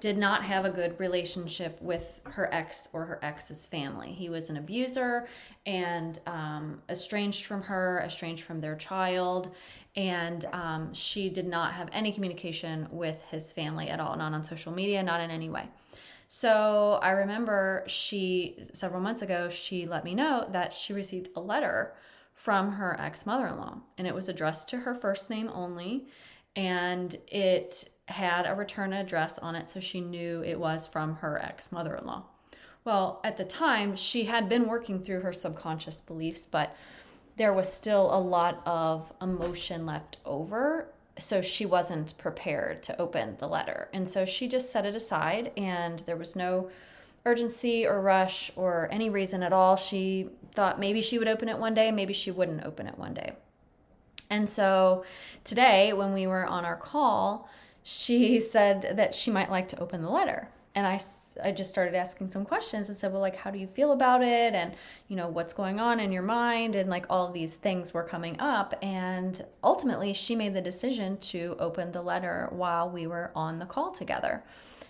did 0.00 0.16
not 0.16 0.44
have 0.44 0.64
a 0.64 0.70
good 0.70 0.98
relationship 0.98 1.80
with 1.80 2.20
her 2.24 2.52
ex 2.52 2.88
or 2.92 3.04
her 3.04 3.18
ex's 3.22 3.66
family. 3.66 4.12
He 4.12 4.28
was 4.28 4.50
an 4.50 4.56
abuser 4.56 5.28
and 5.66 6.18
um, 6.26 6.82
estranged 6.88 7.44
from 7.44 7.62
her, 7.62 8.02
estranged 8.04 8.44
from 8.44 8.60
their 8.60 8.76
child, 8.76 9.54
and 9.96 10.44
um, 10.52 10.94
she 10.94 11.28
did 11.28 11.46
not 11.46 11.74
have 11.74 11.88
any 11.92 12.12
communication 12.12 12.88
with 12.90 13.22
his 13.30 13.52
family 13.52 13.88
at 13.88 14.00
all, 14.00 14.16
not 14.16 14.32
on 14.32 14.44
social 14.44 14.72
media, 14.72 15.02
not 15.02 15.20
in 15.20 15.30
any 15.30 15.50
way. 15.50 15.68
So 16.28 17.00
I 17.02 17.10
remember 17.10 17.82
she, 17.88 18.62
several 18.72 19.00
months 19.00 19.20
ago, 19.20 19.48
she 19.48 19.86
let 19.86 20.04
me 20.04 20.14
know 20.14 20.48
that 20.52 20.72
she 20.72 20.92
received 20.92 21.30
a 21.34 21.40
letter 21.40 21.94
from 22.34 22.72
her 22.72 22.98
ex 23.00 23.26
mother 23.26 23.48
in 23.48 23.56
law. 23.58 23.78
And 23.98 24.06
it 24.06 24.14
was 24.14 24.28
addressed 24.28 24.68
to 24.68 24.78
her 24.78 24.94
first 24.94 25.28
name 25.28 25.50
only. 25.52 26.06
And 26.54 27.14
it 27.26 27.90
had 28.10 28.46
a 28.46 28.54
return 28.54 28.92
address 28.92 29.38
on 29.38 29.54
it, 29.54 29.70
so 29.70 29.80
she 29.80 30.00
knew 30.00 30.42
it 30.42 30.58
was 30.58 30.86
from 30.86 31.16
her 31.16 31.40
ex 31.42 31.72
mother 31.72 31.94
in 31.96 32.06
law. 32.06 32.24
Well, 32.84 33.20
at 33.22 33.36
the 33.36 33.44
time, 33.44 33.96
she 33.96 34.24
had 34.24 34.48
been 34.48 34.66
working 34.66 35.02
through 35.02 35.20
her 35.20 35.32
subconscious 35.32 36.00
beliefs, 36.00 36.46
but 36.46 36.74
there 37.36 37.52
was 37.52 37.72
still 37.72 38.14
a 38.14 38.18
lot 38.20 38.62
of 38.66 39.12
emotion 39.20 39.86
left 39.86 40.18
over. 40.24 40.88
So 41.18 41.42
she 41.42 41.66
wasn't 41.66 42.16
prepared 42.16 42.82
to 42.84 42.98
open 42.98 43.36
the 43.38 43.48
letter. 43.48 43.90
And 43.92 44.08
so 44.08 44.24
she 44.24 44.48
just 44.48 44.72
set 44.72 44.86
it 44.86 44.94
aside, 44.94 45.52
and 45.56 45.98
there 46.00 46.16
was 46.16 46.34
no 46.34 46.70
urgency 47.26 47.86
or 47.86 48.00
rush 48.00 48.50
or 48.56 48.88
any 48.90 49.10
reason 49.10 49.42
at 49.42 49.52
all. 49.52 49.76
She 49.76 50.30
thought 50.54 50.80
maybe 50.80 51.02
she 51.02 51.18
would 51.18 51.28
open 51.28 51.48
it 51.48 51.58
one 51.58 51.74
day, 51.74 51.90
maybe 51.90 52.14
she 52.14 52.30
wouldn't 52.30 52.64
open 52.64 52.86
it 52.86 52.98
one 52.98 53.12
day. 53.12 53.34
And 54.30 54.48
so 54.48 55.04
today, 55.44 55.92
when 55.92 56.14
we 56.14 56.26
were 56.26 56.46
on 56.46 56.64
our 56.64 56.76
call, 56.76 57.48
she 57.82 58.40
said 58.40 58.96
that 58.96 59.14
she 59.14 59.30
might 59.30 59.50
like 59.50 59.68
to 59.70 59.80
open 59.80 60.02
the 60.02 60.10
letter. 60.10 60.48
And 60.74 60.86
I, 60.86 61.00
I 61.42 61.52
just 61.52 61.70
started 61.70 61.94
asking 61.94 62.30
some 62.30 62.44
questions 62.44 62.88
and 62.88 62.96
said, 62.96 63.12
Well, 63.12 63.20
like, 63.20 63.36
how 63.36 63.50
do 63.50 63.58
you 63.58 63.66
feel 63.66 63.92
about 63.92 64.22
it? 64.22 64.54
And, 64.54 64.74
you 65.08 65.16
know, 65.16 65.28
what's 65.28 65.52
going 65.52 65.80
on 65.80 65.98
in 65.98 66.12
your 66.12 66.22
mind? 66.22 66.76
And 66.76 66.88
like 66.88 67.06
all 67.10 67.32
these 67.32 67.56
things 67.56 67.92
were 67.92 68.04
coming 68.04 68.38
up. 68.40 68.74
And 68.82 69.44
ultimately, 69.64 70.12
she 70.12 70.36
made 70.36 70.54
the 70.54 70.60
decision 70.60 71.18
to 71.18 71.56
open 71.58 71.92
the 71.92 72.02
letter 72.02 72.48
while 72.50 72.88
we 72.88 73.06
were 73.06 73.30
on 73.34 73.58
the 73.58 73.66
call 73.66 73.90
together. 73.90 74.44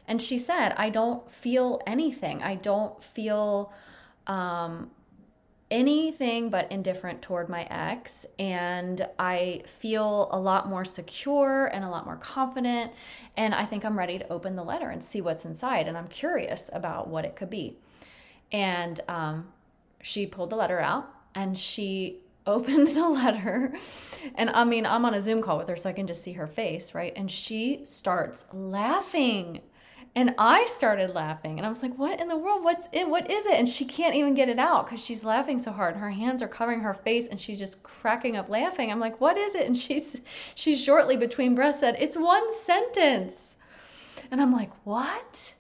And 0.07 0.21
she 0.21 0.39
said, 0.39 0.75
I 0.77 0.91
don't 0.91 1.31
feel 1.31 1.81
anything. 1.87 2.43
I 2.43 2.57
don't 2.57 3.03
feel 3.03 3.73
um, 4.27 4.91
anything 5.71 6.51
but 6.51 6.71
indifferent 6.71 7.23
toward 7.23 7.49
my 7.49 7.63
ex. 7.71 8.27
And 8.39 9.07
I 9.19 9.63
feel 9.67 10.29
a 10.33 10.39
lot 10.39 10.69
more 10.69 10.85
secure 10.85 11.67
and 11.67 11.85
a 11.85 11.89
lot 11.89 12.05
more 12.05 12.17
confident. 12.17 12.93
And 13.37 13.55
I 13.55 13.65
think 13.65 13.85
I'm 13.85 13.99
ready 13.99 14.19
to 14.19 14.33
open 14.33 14.57
the 14.57 14.65
letter 14.65 14.91
and 14.91 15.05
see 15.05 15.21
what's 15.21 15.45
inside. 15.45 15.87
And 15.87 15.97
I'm 15.97 16.09
curious 16.09 16.71
about 16.73 17.09
what 17.09 17.25
it 17.25 17.37
could 17.37 17.51
be. 17.51 17.77
And 18.53 19.01
um, 19.09 19.49
she 20.03 20.27
pulled 20.27 20.51
the 20.51 20.57
letter 20.57 20.81
out 20.81 21.09
and 21.35 21.59
she 21.59 22.19
opened 22.47 22.89
the 22.89 23.09
letter. 23.09 23.73
And 24.35 24.51
I 24.51 24.65
mean, 24.65 24.87
I'm 24.87 25.05
on 25.05 25.15
a 25.15 25.21
Zoom 25.21 25.43
call 25.43 25.59
with 25.59 25.69
her, 25.69 25.77
so 25.77 25.91
I 25.91 25.93
can 25.93 26.07
just 26.07 26.23
see 26.23 26.33
her 26.33 26.47
face, 26.47 26.95
right? 26.95 27.13
And 27.15 27.31
she 27.31 27.85
starts 27.85 28.47
laughing 28.53 29.61
and 30.15 30.35
I 30.39 30.65
started 30.65 31.15
laughing 31.15 31.59
and 31.59 31.65
I 31.65 31.69
was 31.69 31.83
like, 31.83 31.97
what 31.97 32.21
in 32.21 32.27
the 32.27 32.37
world? 32.37 32.65
What's 32.65 32.89
it? 32.93 33.09
What 33.09 33.31
is 33.31 33.47
it? 33.47 33.55
And 33.55 33.69
she 33.69 33.85
can't 33.85 34.17
even 34.17 34.35
get 34.35 34.49
it 34.49 34.59
out 34.59 34.87
because 34.87 35.05
she's 35.05 35.23
laughing 35.23 35.61
so 35.61 35.71
hard. 35.71 35.97
Her 35.97 36.11
hands 36.11 36.43
are 36.43 36.49
covering 36.49 36.81
her 36.81 36.95
face 36.95 37.29
and 37.29 37.41
she's 37.41 37.61
just 37.61 37.85
cracking 37.85 38.37
up 38.37 38.49
laughing. 38.49 38.91
I'm 38.91 38.99
like, 38.99 39.21
what 39.21 39.39
is 39.39 39.55
it? 39.55 39.67
And 39.67 39.79
she's 39.79 40.21
she 40.55 40.77
shortly 40.77 41.17
between 41.17 41.55
breaths 41.55 41.81
said, 41.81 41.97
It's 42.01 42.17
one 42.17 42.53
sentence. 42.53 43.57
And 44.33 44.41
I'm 44.41 44.53
like, 44.53 44.71
what? 44.85 45.55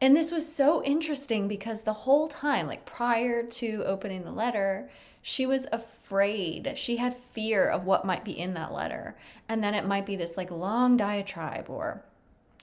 And 0.00 0.16
this 0.16 0.30
was 0.30 0.52
so 0.52 0.82
interesting 0.82 1.48
because 1.48 1.82
the 1.82 1.92
whole 1.92 2.28
time, 2.28 2.66
like 2.66 2.84
prior 2.84 3.42
to 3.42 3.84
opening 3.86 4.24
the 4.24 4.32
letter, 4.32 4.90
she 5.22 5.46
was 5.46 5.66
afraid. 5.72 6.72
She 6.76 6.96
had 6.96 7.16
fear 7.16 7.68
of 7.68 7.84
what 7.84 8.04
might 8.04 8.24
be 8.24 8.38
in 8.38 8.54
that 8.54 8.72
letter. 8.72 9.16
And 9.48 9.62
then 9.62 9.74
it 9.74 9.86
might 9.86 10.04
be 10.04 10.16
this 10.16 10.36
like 10.36 10.50
long 10.50 10.96
diatribe 10.96 11.70
or 11.70 12.04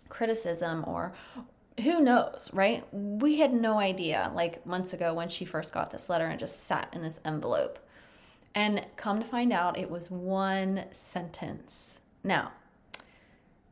criticism 0.10 0.84
or 0.88 1.13
who 1.84 2.01
knows, 2.01 2.50
right? 2.54 2.86
We 2.92 3.39
had 3.39 3.54
no 3.54 3.80
idea 3.80 4.32
like 4.36 4.66
months 4.66 4.94
ago 4.94 5.13
when 5.13 5.30
she 5.30 5.46
first 5.46 5.74
got 5.74 5.92
this 5.92 6.10
letter 6.10 6.25
and 6.25 6.39
just 6.39 6.63
sat 6.63 6.89
in 6.94 7.04
this 7.04 7.20
envelope. 7.24 7.80
And 8.56 8.86
come 8.98 9.20
to 9.20 9.25
find 9.25 9.54
out, 9.54 9.78
it 9.78 9.89
was 9.89 10.12
one 10.12 10.86
sentence. 10.92 12.00
Now, 12.24 12.51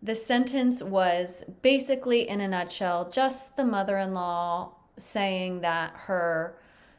the 0.01 0.15
sentence 0.15 0.81
was 0.83 1.43
basically, 1.61 2.29
in 2.29 2.39
a 2.39 2.47
nutshell, 2.47 3.09
just 3.09 3.57
the 3.57 3.65
mother 3.65 3.97
in 3.97 4.13
law 4.13 4.75
saying 4.97 5.61
that 5.61 5.93
her 5.95 6.55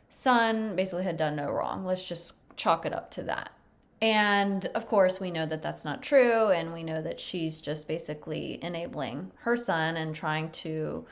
son 0.08 0.74
basically 0.74 1.04
had 1.04 1.16
done 1.16 1.36
no 1.36 1.50
wrong. 1.50 1.84
Let's 1.84 2.06
just 2.06 2.34
chalk 2.56 2.84
it 2.84 2.92
up 2.92 3.10
to 3.12 3.22
that. 3.22 3.52
And 4.00 4.66
of 4.66 4.86
course, 4.86 5.18
we 5.18 5.30
know 5.30 5.46
that 5.46 5.62
that's 5.62 5.84
not 5.84 6.02
true. 6.02 6.48
And 6.48 6.72
we 6.72 6.82
know 6.82 7.02
that 7.02 7.18
she's 7.18 7.60
just 7.60 7.88
basically 7.88 8.58
enabling 8.62 9.32
her 9.40 9.56
son 9.56 9.96
and 9.96 10.14
trying 10.14 10.50
to 10.50 11.04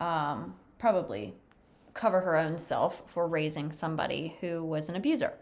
um, 0.00 0.54
probably 0.78 1.34
cover 1.94 2.20
her 2.20 2.36
own 2.36 2.58
self 2.58 3.02
for 3.06 3.26
raising 3.26 3.72
somebody 3.72 4.36
who 4.40 4.62
was 4.62 4.88
an 4.88 4.94
abuser. 4.94 5.32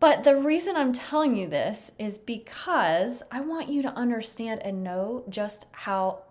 But 0.00 0.24
the 0.24 0.36
reason 0.36 0.76
I'm 0.76 0.92
telling 0.92 1.36
you 1.36 1.48
this 1.48 1.92
is 1.98 2.18
because 2.18 3.22
I 3.30 3.40
want 3.40 3.68
you 3.68 3.82
to 3.82 3.88
understand 3.88 4.62
and 4.62 4.82
know 4.82 5.24
just 5.28 5.66
how 5.72 6.24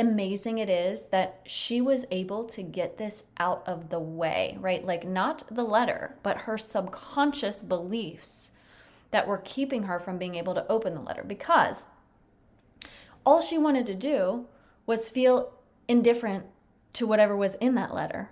amazing 0.00 0.58
it 0.58 0.68
is 0.68 1.06
that 1.06 1.40
she 1.44 1.80
was 1.80 2.06
able 2.10 2.44
to 2.44 2.62
get 2.62 2.98
this 2.98 3.24
out 3.38 3.62
of 3.66 3.90
the 3.90 4.00
way, 4.00 4.56
right? 4.60 4.84
Like, 4.84 5.06
not 5.06 5.44
the 5.54 5.62
letter, 5.62 6.16
but 6.22 6.42
her 6.42 6.58
subconscious 6.58 7.62
beliefs 7.62 8.50
that 9.10 9.26
were 9.26 9.42
keeping 9.44 9.84
her 9.84 10.00
from 10.00 10.18
being 10.18 10.34
able 10.34 10.54
to 10.54 10.66
open 10.70 10.94
the 10.94 11.00
letter 11.00 11.22
because 11.24 11.84
all 13.24 13.40
she 13.40 13.58
wanted 13.58 13.86
to 13.86 13.94
do 13.94 14.46
was 14.86 15.10
feel 15.10 15.52
indifferent 15.86 16.46
to 16.94 17.06
whatever 17.06 17.36
was 17.36 17.54
in 17.56 17.74
that 17.74 17.94
letter. 17.94 18.30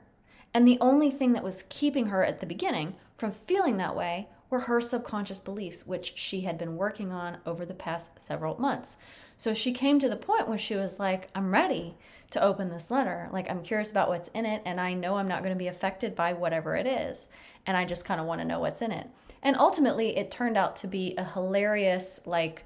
And 0.54 0.66
the 0.66 0.78
only 0.80 1.10
thing 1.10 1.32
that 1.34 1.44
was 1.44 1.64
keeping 1.68 2.06
her 2.06 2.24
at 2.24 2.40
the 2.40 2.46
beginning 2.46 2.94
from 3.16 3.30
feeling 3.30 3.76
that 3.76 3.94
way 3.94 4.28
were 4.50 4.60
her 4.60 4.80
subconscious 4.80 5.38
beliefs, 5.38 5.86
which 5.86 6.14
she 6.16 6.42
had 6.42 6.58
been 6.58 6.76
working 6.76 7.12
on 7.12 7.38
over 7.44 7.66
the 7.66 7.74
past 7.74 8.10
several 8.18 8.58
months. 8.60 8.96
So 9.36 9.54
she 9.54 9.72
came 9.72 10.00
to 10.00 10.08
the 10.08 10.16
point 10.16 10.48
where 10.48 10.58
she 10.58 10.74
was 10.74 10.98
like, 10.98 11.28
I'm 11.34 11.52
ready 11.52 11.96
to 12.30 12.42
open 12.42 12.68
this 12.68 12.90
letter. 12.90 13.28
Like, 13.32 13.48
I'm 13.50 13.62
curious 13.62 13.90
about 13.90 14.08
what's 14.08 14.28
in 14.28 14.46
it, 14.46 14.62
and 14.64 14.80
I 14.80 14.94
know 14.94 15.16
I'm 15.16 15.28
not 15.28 15.42
going 15.42 15.54
to 15.54 15.58
be 15.58 15.68
affected 15.68 16.14
by 16.14 16.32
whatever 16.32 16.76
it 16.76 16.86
is. 16.86 17.28
And 17.66 17.76
I 17.76 17.84
just 17.84 18.04
kind 18.04 18.20
of 18.20 18.26
want 18.26 18.40
to 18.40 18.46
know 18.46 18.60
what's 18.60 18.82
in 18.82 18.92
it. 18.92 19.08
And 19.42 19.56
ultimately, 19.56 20.16
it 20.16 20.30
turned 20.30 20.56
out 20.56 20.76
to 20.76 20.86
be 20.86 21.14
a 21.16 21.24
hilarious, 21.24 22.20
like, 22.26 22.64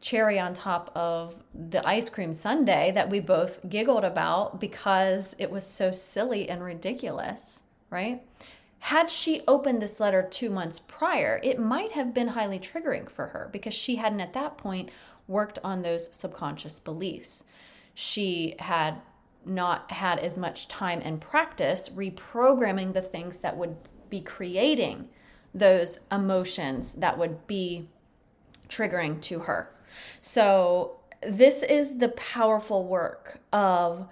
cherry 0.00 0.38
on 0.38 0.52
top 0.52 0.90
of 0.94 1.34
the 1.54 1.86
ice 1.88 2.10
cream 2.10 2.34
sundae 2.34 2.90
that 2.90 3.08
we 3.08 3.20
both 3.20 3.66
giggled 3.70 4.04
about 4.04 4.60
because 4.60 5.34
it 5.38 5.50
was 5.50 5.66
so 5.66 5.90
silly 5.90 6.50
and 6.50 6.62
ridiculous, 6.62 7.62
right? 7.88 8.22
Had 8.88 9.08
she 9.08 9.40
opened 9.48 9.80
this 9.80 9.98
letter 9.98 10.22
two 10.22 10.50
months 10.50 10.78
prior, 10.78 11.40
it 11.42 11.58
might 11.58 11.92
have 11.92 12.12
been 12.12 12.28
highly 12.28 12.58
triggering 12.58 13.08
for 13.08 13.28
her 13.28 13.48
because 13.50 13.72
she 13.72 13.96
hadn't 13.96 14.20
at 14.20 14.34
that 14.34 14.58
point 14.58 14.90
worked 15.26 15.58
on 15.64 15.80
those 15.80 16.14
subconscious 16.14 16.80
beliefs. 16.80 17.44
She 17.94 18.56
had 18.58 18.96
not 19.46 19.90
had 19.90 20.18
as 20.18 20.36
much 20.36 20.68
time 20.68 21.00
and 21.02 21.18
practice 21.18 21.88
reprogramming 21.88 22.92
the 22.92 23.00
things 23.00 23.38
that 23.38 23.56
would 23.56 23.76
be 24.10 24.20
creating 24.20 25.08
those 25.54 26.00
emotions 26.12 26.92
that 26.92 27.16
would 27.16 27.46
be 27.46 27.88
triggering 28.68 29.18
to 29.22 29.38
her. 29.40 29.70
So, 30.20 31.00
this 31.26 31.62
is 31.62 32.00
the 32.00 32.10
powerful 32.10 32.84
work 32.84 33.38
of 33.50 34.08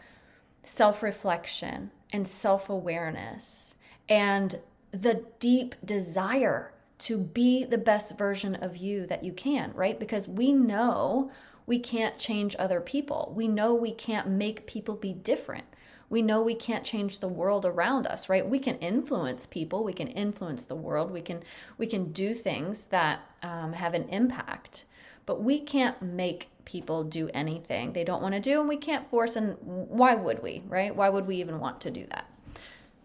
self 0.65 1.03
reflection 1.03 1.91
and 2.11 2.27
self 2.27 2.71
awareness 2.71 3.75
and 4.13 4.61
the 4.91 5.25
deep 5.39 5.75
desire 5.83 6.75
to 6.99 7.17
be 7.17 7.65
the 7.65 7.79
best 7.79 8.19
version 8.19 8.55
of 8.55 8.77
you 8.77 9.07
that 9.07 9.25
you 9.25 9.33
can, 9.33 9.73
right? 9.75 9.99
Because 9.99 10.29
we 10.29 10.53
know 10.53 11.31
we 11.65 11.79
can't 11.79 12.19
change 12.19 12.55
other 12.59 12.79
people. 12.79 13.33
We 13.35 13.49
know 13.49 13.73
we 13.73 13.91
can't 13.91 14.29
make 14.29 14.67
people 14.67 14.97
be 14.97 15.15
different. 15.15 15.65
We 16.11 16.21
know 16.21 16.43
we 16.43 16.55
can't 16.55 16.85
change 16.85 17.21
the 17.21 17.27
world 17.27 17.65
around 17.65 18.07
us, 18.07 18.29
right? 18.29 18.47
We 18.47 18.59
can 18.59 18.77
influence 18.81 19.47
people, 19.47 19.83
we 19.83 19.95
can 19.95 20.09
influence 20.09 20.67
the 20.67 20.75
world, 20.75 21.11
we 21.11 21.23
can 21.23 21.43
we 21.79 21.87
can 21.87 22.13
do 22.13 22.35
things 22.35 22.85
that 22.97 23.21
um, 23.43 23.73
have 23.73 23.95
an 23.95 24.11
impact, 24.11 24.85
but 25.25 25.43
we 25.43 25.59
can't 25.59 26.03
make 26.03 26.51
people 26.67 27.03
do 27.03 27.31
anything 27.33 27.95
they 27.95 28.05
don't 28.05 28.21
want 28.21 28.35
to 28.35 28.41
do, 28.41 28.61
and 28.61 28.69
we 28.69 28.77
can't 28.77 29.09
force. 29.09 29.37
And 29.37 29.57
why 29.63 30.15
would 30.15 30.43
we, 30.43 30.63
right? 30.69 30.95
Why 30.95 31.09
would 31.09 31.27
we 31.27 31.37
even 31.37 31.59
want 31.61 31.81
to 31.81 31.91
do 31.91 32.07
that? 32.11 32.27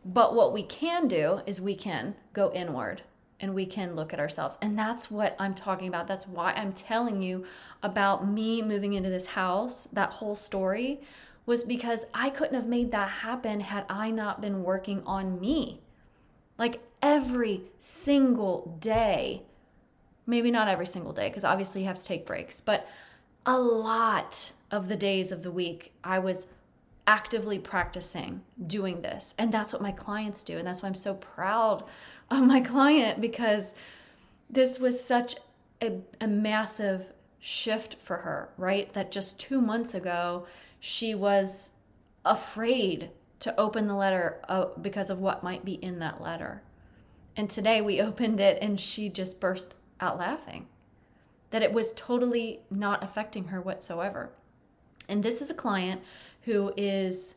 But 0.08 0.34
what 0.34 0.54
we 0.54 0.64
can 0.64 1.10
do 1.10 1.42
is 1.46 1.60
we 1.60 1.76
can 1.76 2.16
go 2.32 2.50
inward 2.54 3.02
and 3.42 3.54
we 3.54 3.66
can 3.66 3.94
look 3.94 4.14
at 4.14 4.22
ourselves. 4.22 4.58
And 4.62 4.80
that's 4.80 5.12
what 5.12 5.36
I'm 5.38 5.54
talking 5.54 5.90
about. 5.90 6.08
That's 6.08 6.26
why 6.26 6.54
I'm 6.54 6.72
telling 6.72 7.22
you 7.22 7.46
about 7.84 8.26
me 8.26 8.62
moving 8.62 8.94
into 8.94 9.10
this 9.10 9.28
house. 9.28 9.84
That 9.92 10.12
whole 10.12 10.38
story 10.38 11.02
was 11.46 11.66
because 11.66 12.06
I 12.14 12.30
couldn't 12.30 12.56
have 12.56 12.68
made 12.68 12.92
that 12.92 13.10
happen 13.10 13.60
had 13.60 13.86
I 13.90 14.10
not 14.10 14.40
been 14.40 14.64
working 14.64 15.04
on 15.06 15.42
me. 15.42 15.82
Like 16.58 16.82
every 17.02 17.64
single 17.78 18.78
day, 18.80 19.44
maybe 20.26 20.52
not 20.52 20.70
every 20.70 20.88
single 20.88 21.12
day, 21.12 21.28
because 21.28 21.44
obviously 21.44 21.82
you 21.82 21.88
have 21.88 22.00
to 22.00 22.06
take 22.06 22.26
breaks, 22.26 22.62
but 22.62 22.88
a 23.46 23.60
lot 23.60 24.52
of 24.72 24.88
the 24.88 24.96
days 24.96 25.34
of 25.34 25.44
the 25.44 25.52
week, 25.52 25.94
I 26.02 26.20
was 26.20 26.48
actively 27.08 27.58
practicing 27.58 28.42
doing 28.68 29.02
this. 29.02 29.34
And 29.40 29.52
that's 29.52 29.72
what 29.72 29.82
my 29.82 29.94
clients 29.94 30.44
do. 30.44 30.58
And 30.58 30.68
that's 30.68 30.84
why 30.84 30.90
I'm 30.90 30.96
so 30.96 31.14
proud 31.16 31.86
of 32.30 32.44
my 32.44 32.60
client 32.60 33.22
because 33.22 33.74
this 34.50 34.78
was 34.78 35.04
such 35.04 35.38
a, 35.82 36.00
a 36.20 36.28
massive 36.28 37.06
shift 37.40 37.96
for 38.02 38.18
her, 38.18 38.50
right? 38.58 38.92
That 38.94 39.12
just 39.12 39.40
two 39.40 39.62
months 39.62 39.94
ago, 39.94 40.46
she 40.80 41.16
was 41.16 41.72
afraid 42.26 43.10
to 43.40 43.58
open 43.60 43.88
the 43.88 43.96
letter 43.96 44.42
uh, 44.50 44.66
because 44.82 45.10
of 45.10 45.20
what 45.20 45.44
might 45.44 45.64
be 45.64 45.74
in 45.74 46.00
that 46.00 46.22
letter. 46.22 46.62
And 47.38 47.50
today 47.50 47.80
we 47.82 48.02
opened 48.02 48.42
it 48.42 48.58
and 48.62 48.80
she 48.80 49.08
just 49.08 49.40
burst 49.40 49.76
out 50.02 50.18
laughing. 50.18 50.68
That 51.52 51.64
it 51.64 51.72
was 51.72 51.94
totally 51.94 52.60
not 52.70 53.02
affecting 53.02 53.46
her 53.46 53.62
whatsoever. 53.62 54.32
And 55.08 55.24
this 55.24 55.42
is 55.42 55.50
a 55.50 55.54
client 55.54 56.02
who 56.48 56.74
is 56.78 57.36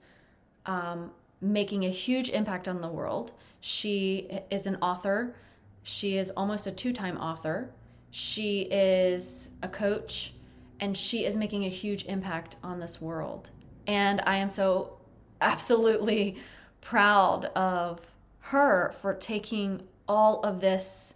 um, 0.66 1.10
making 1.40 1.84
a 1.84 1.88
huge 1.88 2.30
impact 2.30 2.68
on 2.68 2.80
the 2.80 2.88
world. 2.88 3.32
She 3.60 4.40
is 4.50 4.66
an 4.66 4.76
author. 4.76 5.34
She 5.82 6.16
is 6.16 6.30
almost 6.30 6.68
a 6.68 6.70
two 6.70 6.92
time 6.92 7.18
author. 7.18 7.72
She 8.12 8.62
is 8.70 9.50
a 9.62 9.68
coach 9.68 10.34
and 10.78 10.96
she 10.96 11.24
is 11.24 11.36
making 11.36 11.64
a 11.64 11.68
huge 11.68 12.04
impact 12.06 12.54
on 12.62 12.78
this 12.78 13.00
world. 13.00 13.50
And 13.84 14.22
I 14.26 14.36
am 14.36 14.48
so 14.48 14.98
absolutely 15.40 16.36
proud 16.80 17.46
of 17.46 18.00
her 18.38 18.94
for 19.02 19.12
taking 19.12 19.82
all 20.08 20.40
of 20.42 20.60
this, 20.60 21.14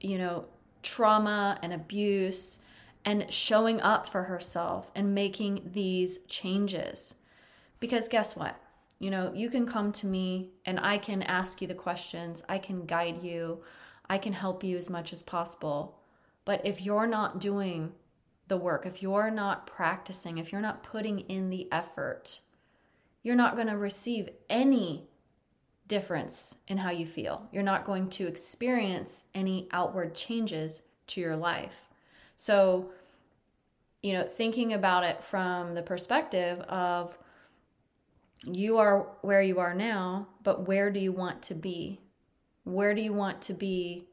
you 0.00 0.18
know, 0.18 0.44
trauma 0.84 1.58
and 1.62 1.72
abuse 1.72 2.60
and 3.06 3.32
showing 3.32 3.80
up 3.80 4.08
for 4.08 4.24
herself 4.24 4.90
and 4.96 5.14
making 5.14 5.70
these 5.72 6.18
changes. 6.26 7.14
Because 7.78 8.08
guess 8.08 8.34
what? 8.34 8.60
You 8.98 9.10
know, 9.10 9.32
you 9.32 9.48
can 9.48 9.64
come 9.64 9.92
to 9.92 10.06
me 10.06 10.50
and 10.64 10.80
I 10.80 10.98
can 10.98 11.22
ask 11.22 11.62
you 11.62 11.68
the 11.68 11.74
questions, 11.74 12.42
I 12.48 12.58
can 12.58 12.84
guide 12.84 13.22
you, 13.22 13.62
I 14.10 14.18
can 14.18 14.32
help 14.32 14.64
you 14.64 14.76
as 14.76 14.90
much 14.90 15.12
as 15.12 15.22
possible. 15.22 16.00
But 16.44 16.66
if 16.66 16.82
you're 16.82 17.06
not 17.06 17.38
doing 17.38 17.92
the 18.48 18.56
work, 18.56 18.86
if 18.86 19.02
you're 19.02 19.30
not 19.30 19.66
practicing, 19.66 20.38
if 20.38 20.50
you're 20.50 20.60
not 20.60 20.82
putting 20.82 21.20
in 21.20 21.50
the 21.50 21.70
effort, 21.70 22.40
you're 23.22 23.36
not 23.36 23.54
going 23.54 23.68
to 23.68 23.76
receive 23.76 24.30
any 24.50 25.08
difference 25.86 26.56
in 26.66 26.78
how 26.78 26.90
you 26.90 27.06
feel. 27.06 27.48
You're 27.52 27.62
not 27.62 27.84
going 27.84 28.08
to 28.10 28.26
experience 28.26 29.24
any 29.34 29.68
outward 29.72 30.14
changes 30.14 30.82
to 31.08 31.20
your 31.20 31.36
life. 31.36 31.85
So, 32.36 32.90
you 34.02 34.12
know, 34.12 34.24
thinking 34.24 34.72
about 34.72 35.04
it 35.04 35.24
from 35.24 35.74
the 35.74 35.82
perspective 35.82 36.60
of 36.60 37.16
you 38.44 38.78
are 38.78 39.08
where 39.22 39.42
you 39.42 39.58
are 39.58 39.74
now, 39.74 40.28
but 40.42 40.68
where 40.68 40.90
do 40.90 41.00
you 41.00 41.12
want 41.12 41.42
to 41.44 41.54
be? 41.54 42.00
Where 42.64 42.94
do 42.94 43.00
you 43.00 43.12
want 43.12 43.42
to 43.42 43.54
be 43.54 44.06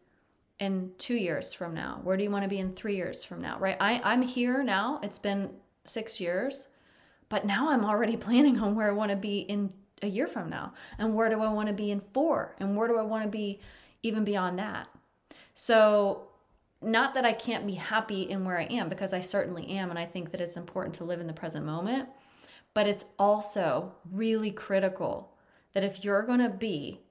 in 0.59 0.91
two 0.97 1.15
years 1.15 1.53
from 1.53 1.73
now? 1.73 1.99
Where 2.03 2.15
do 2.15 2.23
you 2.23 2.31
want 2.31 2.43
to 2.43 2.49
be 2.49 2.59
in 2.59 2.71
three 2.71 2.95
years 2.95 3.23
from 3.23 3.41
now? 3.41 3.59
Right? 3.59 3.77
I, 3.79 4.01
I'm 4.03 4.21
here 4.21 4.63
now. 4.63 4.99
It's 5.03 5.19
been 5.19 5.51
six 5.83 6.19
years, 6.19 6.69
but 7.29 7.45
now 7.45 7.69
I'm 7.69 7.83
already 7.83 8.15
planning 8.17 8.59
on 8.59 8.75
where 8.75 8.87
I 8.87 8.93
want 8.93 9.11
to 9.11 9.17
be 9.17 9.39
in 9.39 9.73
a 10.01 10.07
year 10.07 10.27
from 10.27 10.49
now. 10.49 10.73
And 10.97 11.13
where 11.13 11.29
do 11.29 11.41
I 11.41 11.51
want 11.51 11.67
to 11.67 11.73
be 11.73 11.91
in 11.91 12.01
four? 12.13 12.55
And 12.59 12.75
where 12.75 12.87
do 12.87 12.97
I 12.97 13.03
want 13.03 13.23
to 13.23 13.29
be 13.29 13.59
even 14.01 14.23
beyond 14.23 14.59
that? 14.59 14.87
So 15.53 16.29
not 16.83 17.13
that 17.13 17.25
I 17.25 17.33
can't 17.33 17.67
be 17.67 17.73
happy 17.73 18.23
in 18.23 18.45
where 18.45 18.59
I 18.59 18.65
am, 18.65 18.89
because 18.89 19.13
I 19.13 19.21
certainly 19.21 19.67
am. 19.69 19.89
And 19.89 19.99
I 19.99 20.05
think 20.05 20.31
that 20.31 20.41
it's 20.41 20.57
important 20.57 20.95
to 20.95 21.03
live 21.03 21.19
in 21.19 21.27
the 21.27 21.33
present 21.33 21.65
moment. 21.65 22.09
But 22.73 22.87
it's 22.87 23.05
also 23.19 23.93
really 24.11 24.51
critical 24.51 25.33
that 25.73 25.83
if 25.83 26.03
you're 26.03 26.23
going 26.23 26.39
to 26.39 26.49
be 26.49 27.01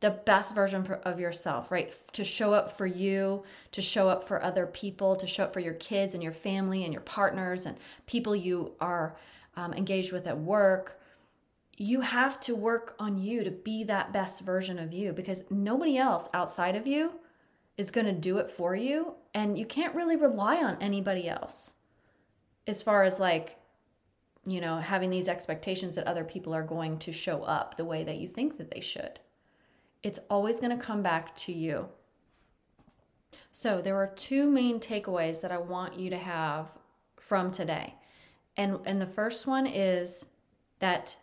the 0.00 0.10
best 0.10 0.54
version 0.54 0.86
of 1.04 1.18
yourself, 1.18 1.70
right? 1.70 1.94
To 2.12 2.22
show 2.24 2.52
up 2.52 2.76
for 2.76 2.86
you, 2.86 3.44
to 3.72 3.80
show 3.80 4.08
up 4.08 4.28
for 4.28 4.42
other 4.42 4.66
people, 4.66 5.16
to 5.16 5.26
show 5.26 5.44
up 5.44 5.52
for 5.52 5.60
your 5.60 5.74
kids 5.74 6.12
and 6.12 6.22
your 6.22 6.32
family 6.32 6.84
and 6.84 6.92
your 6.92 7.02
partners 7.02 7.64
and 7.64 7.78
people 8.06 8.36
you 8.36 8.72
are 8.80 9.16
um, 9.56 9.72
engaged 9.72 10.12
with 10.12 10.26
at 10.26 10.38
work. 10.38 11.00
You 11.78 12.02
have 12.02 12.38
to 12.40 12.54
work 12.54 12.94
on 12.98 13.18
you 13.18 13.42
to 13.42 13.50
be 13.50 13.84
that 13.84 14.12
best 14.12 14.42
version 14.42 14.78
of 14.78 14.92
you 14.92 15.12
because 15.12 15.44
nobody 15.50 15.96
else 15.96 16.28
outside 16.34 16.76
of 16.76 16.86
you 16.86 17.12
is 17.76 17.90
going 17.90 18.06
to 18.06 18.12
do 18.12 18.38
it 18.38 18.50
for 18.50 18.74
you 18.74 19.14
and 19.34 19.58
you 19.58 19.66
can't 19.66 19.94
really 19.94 20.16
rely 20.16 20.56
on 20.56 20.78
anybody 20.80 21.28
else 21.28 21.74
as 22.66 22.82
far 22.82 23.02
as 23.04 23.20
like 23.20 23.56
you 24.44 24.60
know 24.60 24.78
having 24.78 25.10
these 25.10 25.28
expectations 25.28 25.96
that 25.96 26.06
other 26.06 26.24
people 26.24 26.54
are 26.54 26.62
going 26.62 26.98
to 26.98 27.12
show 27.12 27.42
up 27.42 27.76
the 27.76 27.84
way 27.84 28.04
that 28.04 28.16
you 28.16 28.28
think 28.28 28.56
that 28.58 28.70
they 28.70 28.80
should. 28.80 29.20
It's 30.02 30.20
always 30.30 30.60
going 30.60 30.76
to 30.76 30.84
come 30.84 31.02
back 31.02 31.34
to 31.36 31.52
you. 31.52 31.88
So 33.50 33.80
there 33.80 33.96
are 33.96 34.12
two 34.14 34.48
main 34.48 34.78
takeaways 34.78 35.40
that 35.40 35.50
i 35.50 35.58
want 35.58 35.98
you 35.98 36.10
to 36.10 36.18
have 36.18 36.68
from 37.18 37.50
today. 37.50 37.94
And 38.56 38.78
and 38.86 39.00
the 39.00 39.06
first 39.06 39.46
one 39.46 39.66
is 39.66 40.26
that 40.78 41.16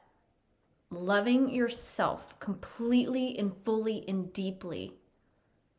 loving 0.89 1.49
yourself 1.49 2.37
completely 2.39 3.37
and 3.39 3.55
fully 3.55 4.03
and 4.07 4.31
deeply 4.33 4.93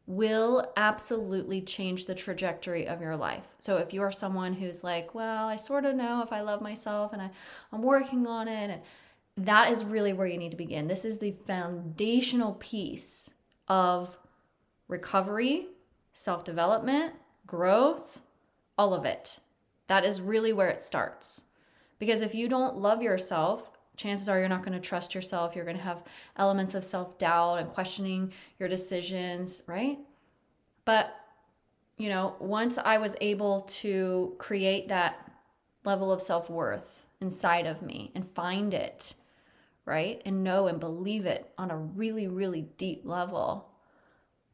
will 0.06 0.70
absolutely 0.76 1.62
change 1.62 2.06
the 2.06 2.14
trajectory 2.14 2.86
of 2.86 3.00
your 3.00 3.16
life. 3.16 3.44
So 3.58 3.78
if 3.78 3.94
you're 3.94 4.12
someone 4.12 4.52
who's 4.52 4.84
like, 4.84 5.14
well, 5.14 5.48
I 5.48 5.56
sort 5.56 5.86
of 5.86 5.96
know 5.96 6.22
if 6.22 6.32
I 6.32 6.42
love 6.42 6.60
myself 6.60 7.12
and 7.12 7.22
I, 7.22 7.30
I'm 7.72 7.82
working 7.82 8.26
on 8.26 8.46
it, 8.48 8.70
and 8.70 8.82
that 9.46 9.72
is 9.72 9.84
really 9.84 10.12
where 10.12 10.26
you 10.26 10.38
need 10.38 10.50
to 10.50 10.56
begin. 10.56 10.88
This 10.88 11.04
is 11.04 11.18
the 11.18 11.32
foundational 11.46 12.54
piece 12.54 13.30
of 13.66 14.16
recovery, 14.88 15.68
self 16.12 16.44
development, 16.44 17.14
growth, 17.46 18.20
all 18.76 18.92
of 18.92 19.04
it. 19.04 19.38
That 19.86 20.04
is 20.04 20.20
really 20.20 20.52
where 20.52 20.68
it 20.68 20.80
starts. 20.80 21.42
Because 21.98 22.22
if 22.22 22.34
you 22.34 22.48
don't 22.48 22.76
love 22.76 23.02
yourself, 23.02 23.73
chances 23.96 24.28
are 24.28 24.38
you're 24.38 24.48
not 24.48 24.64
going 24.64 24.80
to 24.80 24.86
trust 24.86 25.14
yourself. 25.14 25.54
You're 25.54 25.64
going 25.64 25.76
to 25.76 25.82
have 25.82 26.02
elements 26.36 26.74
of 26.74 26.84
self 26.84 27.18
doubt 27.18 27.56
and 27.56 27.68
questioning 27.68 28.32
your 28.58 28.68
decisions, 28.68 29.62
right? 29.66 29.98
But, 30.84 31.14
you 31.96 32.08
know, 32.08 32.36
once 32.38 32.78
I 32.78 32.98
was 32.98 33.16
able 33.20 33.62
to 33.62 34.34
create 34.38 34.88
that 34.88 35.30
level 35.84 36.12
of 36.12 36.20
self 36.20 36.50
worth 36.50 37.06
inside 37.20 37.66
of 37.66 37.82
me 37.82 38.10
and 38.14 38.26
find 38.26 38.74
it, 38.74 39.14
right? 39.84 40.20
And 40.24 40.44
know 40.44 40.66
and 40.66 40.80
believe 40.80 41.26
it 41.26 41.50
on 41.56 41.70
a 41.70 41.76
really, 41.76 42.26
really 42.26 42.62
deep 42.76 43.02
level, 43.04 43.68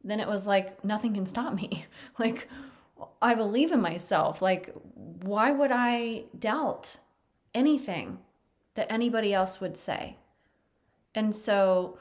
then 0.05 0.21
it 0.21 0.29
was 0.29 0.47
like 0.47 0.85
nothing 0.85 1.15
can 1.15 1.27
stop 1.27 1.55
me. 1.55 1.87
like, 2.19 2.49
I 3.23 3.35
believe 3.35 3.73
in 3.73 3.81
myself. 3.81 4.43
Like, 4.43 4.75
why 4.95 5.51
would 5.51 5.71
I 5.73 6.25
doubt 6.39 6.99
anything 7.55 8.19
that 8.81 8.91
anybody 8.91 9.35
else 9.35 9.61
would 9.61 9.77
say? 9.77 10.17
And 11.15 11.37
so 11.37 11.99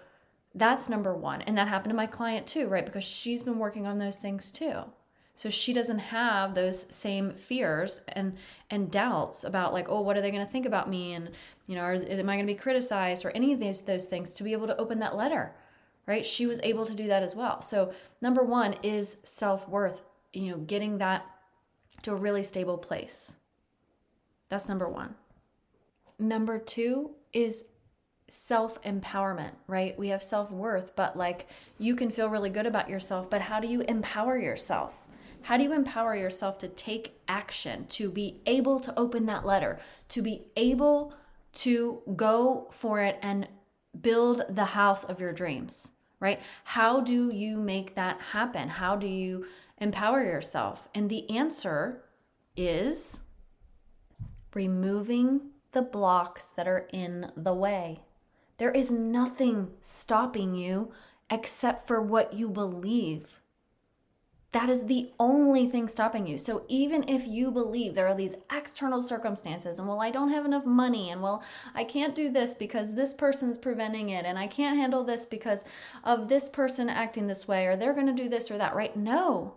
that's 0.56 0.88
number 0.88 1.14
one. 1.14 1.42
And 1.42 1.58
that 1.58 1.68
happened 1.68 1.92
to 1.92 1.96
my 1.96 2.08
client 2.08 2.48
too, 2.48 2.68
right? 2.68 2.86
Because 2.86 3.04
she's 3.04 3.44
been 3.44 3.60
working 3.60 3.86
on 3.86 4.00
those 4.00 4.18
things 4.18 4.50
too. 4.50 4.84
So 5.36 5.50
she 5.50 5.74
doesn't 5.74 6.00
have 6.00 6.56
those 6.56 6.94
same 6.94 7.34
fears 7.34 8.00
and 8.08 8.38
and 8.70 8.90
doubts 8.90 9.44
about 9.44 9.74
like, 9.74 9.90
oh, 9.90 10.00
what 10.00 10.16
are 10.16 10.22
they 10.22 10.32
going 10.32 10.46
to 10.46 10.52
think 10.52 10.66
about 10.66 10.90
me? 10.90 11.14
And 11.14 11.32
you 11.68 11.76
know, 11.76 11.84
am 11.84 12.30
I 12.30 12.36
going 12.36 12.48
to 12.48 12.54
be 12.54 12.58
criticized 12.58 13.26
or 13.26 13.32
any 13.32 13.52
of 13.52 13.60
those 13.60 13.82
those 13.82 14.06
things 14.06 14.34
to 14.36 14.44
be 14.44 14.54
able 14.54 14.68
to 14.68 14.78
open 14.78 15.00
that 15.00 15.18
letter, 15.18 15.54
right? 16.08 16.26
She 16.26 16.46
was 16.46 16.62
able 16.64 16.86
to 16.86 16.94
do 16.94 17.08
that 17.08 17.24
as 17.24 17.36
well. 17.36 17.62
So 17.62 17.94
number 18.22 18.42
one 18.42 18.76
is 18.84 19.18
self 19.24 19.68
worth 19.68 20.02
you 20.32 20.52
know, 20.52 20.58
getting 20.58 21.00
that 21.00 21.26
to 22.04 22.12
a 22.12 22.16
really 22.16 22.44
stable 22.44 22.78
place. 22.78 23.36
That's 24.50 24.70
number 24.70 24.88
one. 24.88 25.16
Number 26.20 26.60
two 26.60 27.12
is 27.32 27.64
self 28.28 28.82
empowerment, 28.84 29.54
right? 29.68 29.98
We 29.98 30.10
have 30.10 30.22
self 30.22 30.52
worth, 30.52 30.96
but 30.96 31.18
like 31.18 31.48
you 31.78 31.96
can 31.96 32.12
feel 32.12 32.30
really 32.30 32.50
good 32.50 32.66
about 32.66 32.90
yourself, 32.90 33.30
but 33.30 33.42
how 33.42 33.60
do 33.60 33.68
you 33.68 33.82
empower 33.82 34.38
yourself? 34.38 34.94
How 35.44 35.58
do 35.58 35.64
you 35.64 35.74
empower 35.74 36.16
yourself 36.16 36.58
to 36.60 36.68
take 36.68 37.20
action, 37.28 37.88
to 37.90 38.12
be 38.12 38.42
able 38.46 38.80
to 38.82 38.98
open 39.00 39.26
that 39.28 39.46
letter, 39.46 39.80
to 40.10 40.22
be 40.22 40.44
able 40.56 41.14
to 41.54 42.02
go 42.16 42.68
for 42.72 43.00
it 43.02 43.18
and 43.22 43.48
build 44.00 44.44
the 44.50 44.66
house 44.66 45.04
of 45.04 45.20
your 45.20 45.32
dreams, 45.32 45.92
right? 46.20 46.40
How 46.66 47.00
do 47.00 47.34
you 47.34 47.58
make 47.58 47.96
that 47.96 48.20
happen? 48.34 48.70
How 48.70 48.96
do 48.96 49.08
you 49.08 49.46
empower 49.78 50.24
yourself? 50.24 50.88
And 50.94 51.10
the 51.10 51.30
answer 51.30 52.04
is 52.56 53.22
removing 54.54 55.42
the 55.72 55.82
blocks 55.82 56.50
that 56.50 56.68
are 56.68 56.88
in 56.92 57.32
the 57.36 57.54
way. 57.54 58.02
There 58.58 58.72
is 58.72 58.92
nothing 58.92 59.72
stopping 59.82 60.56
you 60.56 60.92
except 61.30 61.88
for 61.88 62.02
what 62.02 62.34
you 62.34 62.50
believe. 62.50 63.40
That 64.52 64.68
is 64.68 64.86
the 64.86 65.12
only 65.20 65.68
thing 65.68 65.88
stopping 65.88 66.26
you. 66.26 66.40
So 66.40 66.66
even 66.68 67.08
if 67.08 67.28
you 67.28 67.52
believe 67.52 67.94
there 67.94 68.08
are 68.08 68.16
these 68.16 68.36
external 68.52 69.02
circumstances, 69.04 69.78
and 69.78 69.88
well, 69.88 70.02
I 70.02 70.10
don't 70.10 70.32
have 70.32 70.44
enough 70.44 70.66
money, 70.66 71.12
and 71.12 71.22
well, 71.22 71.44
I 71.76 71.84
can't 71.84 72.16
do 72.16 72.32
this 72.32 72.56
because 72.56 72.96
this 72.96 73.14
person's 73.14 73.60
preventing 73.60 74.10
it, 74.10 74.26
and 74.26 74.40
I 74.40 74.48
can't 74.48 74.78
handle 74.78 75.04
this 75.04 75.24
because 75.24 75.66
of 76.04 76.30
this 76.30 76.50
person 76.50 76.90
acting 76.90 77.28
this 77.28 77.48
way, 77.48 77.68
or 77.68 77.76
they're 77.76 77.94
going 77.94 78.08
to 78.08 78.24
do 78.24 78.28
this 78.28 78.50
or 78.50 78.58
that, 78.58 78.76
right? 78.76 78.98
No, 78.98 79.54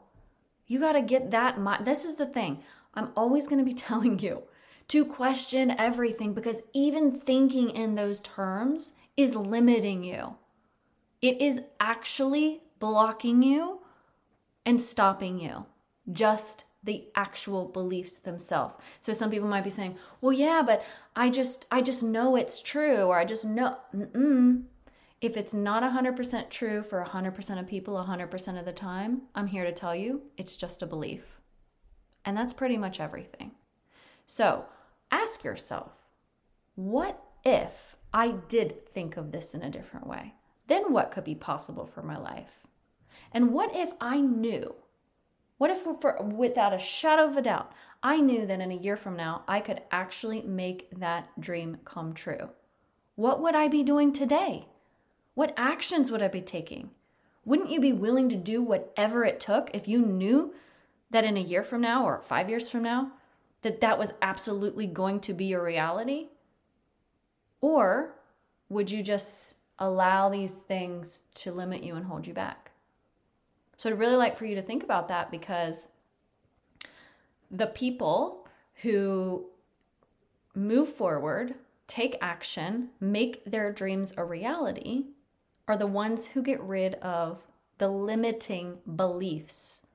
you 0.66 0.78
got 0.78 0.92
to 0.92 1.02
get 1.02 1.30
that. 1.30 1.58
this 1.84 2.04
is 2.04 2.16
the 2.16 2.26
thing. 2.26 2.62
I'm 2.92 3.12
always 3.16 3.46
going 3.46 3.58
to 3.60 3.64
be 3.64 3.72
telling 3.88 4.18
you 4.18 4.42
to 4.88 5.04
question 5.04 5.70
everything 5.70 6.34
because 6.34 6.62
even 6.72 7.12
thinking 7.12 7.70
in 7.70 7.94
those 7.94 8.20
terms 8.20 8.92
is 9.16 9.34
limiting 9.34 10.04
you. 10.04 10.36
It 11.20 11.40
is 11.40 11.62
actually 11.78 12.62
blocking 12.78 13.42
you 13.42 13.80
and 14.66 14.80
stopping 14.80 15.38
you. 15.38 15.66
Just 16.10 16.64
the 16.84 17.06
actual 17.14 17.66
beliefs 17.66 18.18
themselves. 18.18 18.74
So 19.00 19.12
some 19.12 19.30
people 19.30 19.48
might 19.48 19.64
be 19.64 19.70
saying, 19.70 19.96
"Well, 20.20 20.32
yeah, 20.32 20.62
but 20.66 20.84
I 21.14 21.30
just 21.30 21.66
I 21.70 21.80
just 21.80 22.02
know 22.02 22.34
it's 22.34 22.60
true 22.60 23.02
or 23.04 23.18
I 23.18 23.24
just 23.24 23.44
know 23.44 23.78
Mm-mm. 23.94 24.64
If 25.20 25.36
it's 25.36 25.54
not 25.54 25.84
100% 25.84 26.50
true 26.50 26.82
for 26.82 27.00
100% 27.04 27.60
of 27.60 27.66
people 27.68 27.94
100% 27.94 28.58
of 28.58 28.64
the 28.64 28.72
time, 28.72 29.22
I'm 29.36 29.46
here 29.46 29.62
to 29.64 29.70
tell 29.70 29.94
you 29.94 30.22
it's 30.36 30.56
just 30.56 30.82
a 30.82 30.86
belief. 30.86 31.40
And 32.24 32.36
that's 32.36 32.52
pretty 32.52 32.76
much 32.76 32.98
everything. 32.98 33.52
So 34.26 34.66
ask 35.10 35.44
yourself, 35.44 35.92
what 36.74 37.22
if 37.44 37.96
I 38.12 38.32
did 38.48 38.86
think 38.92 39.16
of 39.16 39.30
this 39.30 39.54
in 39.54 39.62
a 39.62 39.70
different 39.70 40.06
way? 40.06 40.34
Then 40.68 40.92
what 40.92 41.10
could 41.10 41.24
be 41.24 41.34
possible 41.34 41.86
for 41.86 42.02
my 42.02 42.16
life? 42.16 42.66
And 43.32 43.52
what 43.52 43.74
if 43.74 43.92
I 44.00 44.20
knew? 44.20 44.74
What 45.58 45.70
if, 45.70 45.82
for, 46.00 46.22
without 46.22 46.74
a 46.74 46.78
shadow 46.78 47.28
of 47.28 47.36
a 47.36 47.42
doubt, 47.42 47.72
I 48.02 48.20
knew 48.20 48.46
that 48.46 48.60
in 48.60 48.72
a 48.72 48.76
year 48.76 48.96
from 48.96 49.16
now, 49.16 49.44
I 49.46 49.60
could 49.60 49.82
actually 49.90 50.42
make 50.42 50.88
that 50.98 51.28
dream 51.40 51.78
come 51.84 52.14
true? 52.14 52.50
What 53.14 53.40
would 53.40 53.54
I 53.54 53.68
be 53.68 53.82
doing 53.82 54.12
today? 54.12 54.66
What 55.34 55.54
actions 55.56 56.10
would 56.10 56.22
I 56.22 56.28
be 56.28 56.40
taking? 56.40 56.90
Wouldn't 57.44 57.70
you 57.70 57.80
be 57.80 57.92
willing 57.92 58.28
to 58.30 58.36
do 58.36 58.62
whatever 58.62 59.24
it 59.24 59.40
took 59.40 59.70
if 59.72 59.88
you 59.88 60.00
knew 60.00 60.54
that 61.10 61.24
in 61.24 61.36
a 61.36 61.40
year 61.40 61.62
from 61.62 61.80
now 61.80 62.04
or 62.04 62.22
five 62.22 62.48
years 62.48 62.70
from 62.70 62.82
now, 62.82 63.12
that 63.62 63.80
that 63.80 63.98
was 63.98 64.12
absolutely 64.20 64.86
going 64.86 65.20
to 65.20 65.32
be 65.32 65.52
a 65.52 65.62
reality? 65.62 66.28
Or 67.60 68.14
would 68.68 68.90
you 68.90 69.02
just 69.02 69.56
allow 69.78 70.28
these 70.28 70.60
things 70.60 71.22
to 71.34 71.52
limit 71.52 71.82
you 71.82 71.94
and 71.94 72.06
hold 72.06 72.26
you 72.26 72.34
back? 72.34 72.72
So 73.76 73.90
I'd 73.90 73.98
really 73.98 74.16
like 74.16 74.36
for 74.36 74.44
you 74.44 74.54
to 74.54 74.62
think 74.62 74.82
about 74.84 75.08
that 75.08 75.30
because 75.30 75.88
the 77.50 77.66
people 77.66 78.46
who 78.82 79.46
move 80.54 80.88
forward, 80.88 81.54
take 81.86 82.16
action, 82.20 82.90
make 83.00 83.44
their 83.44 83.72
dreams 83.72 84.14
a 84.16 84.24
reality 84.24 85.04
are 85.68 85.76
the 85.76 85.86
ones 85.86 86.26
who 86.28 86.42
get 86.42 86.60
rid 86.60 86.94
of 86.96 87.42
the 87.78 87.88
limiting 87.88 88.78
beliefs. 88.96 89.86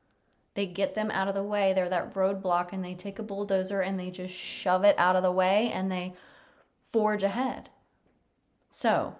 They 0.58 0.66
get 0.66 0.96
them 0.96 1.12
out 1.12 1.28
of 1.28 1.36
the 1.36 1.44
way. 1.44 1.74
They're 1.74 1.88
that 1.88 2.16
roadblock 2.16 2.74
and 2.74 2.84
they 2.84 2.96
take 2.96 3.20
a 3.20 3.24
bulldozer 3.24 3.82
and 3.82 4.00
they 4.00 4.10
just 4.10 4.34
shove 4.34 4.84
it 4.84 4.96
out 4.98 5.16
of 5.16 5.22
the 5.22 5.32
way 5.32 5.70
and 5.72 5.92
they 5.92 6.16
forge 6.92 7.22
ahead. 7.22 7.70
So, 8.68 9.18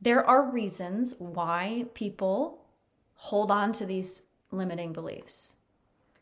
there 0.00 0.24
are 0.24 0.50
reasons 0.50 1.14
why 1.18 1.84
people 1.92 2.62
hold 3.12 3.50
on 3.50 3.74
to 3.74 3.84
these 3.84 4.22
limiting 4.50 4.94
beliefs. 4.94 5.56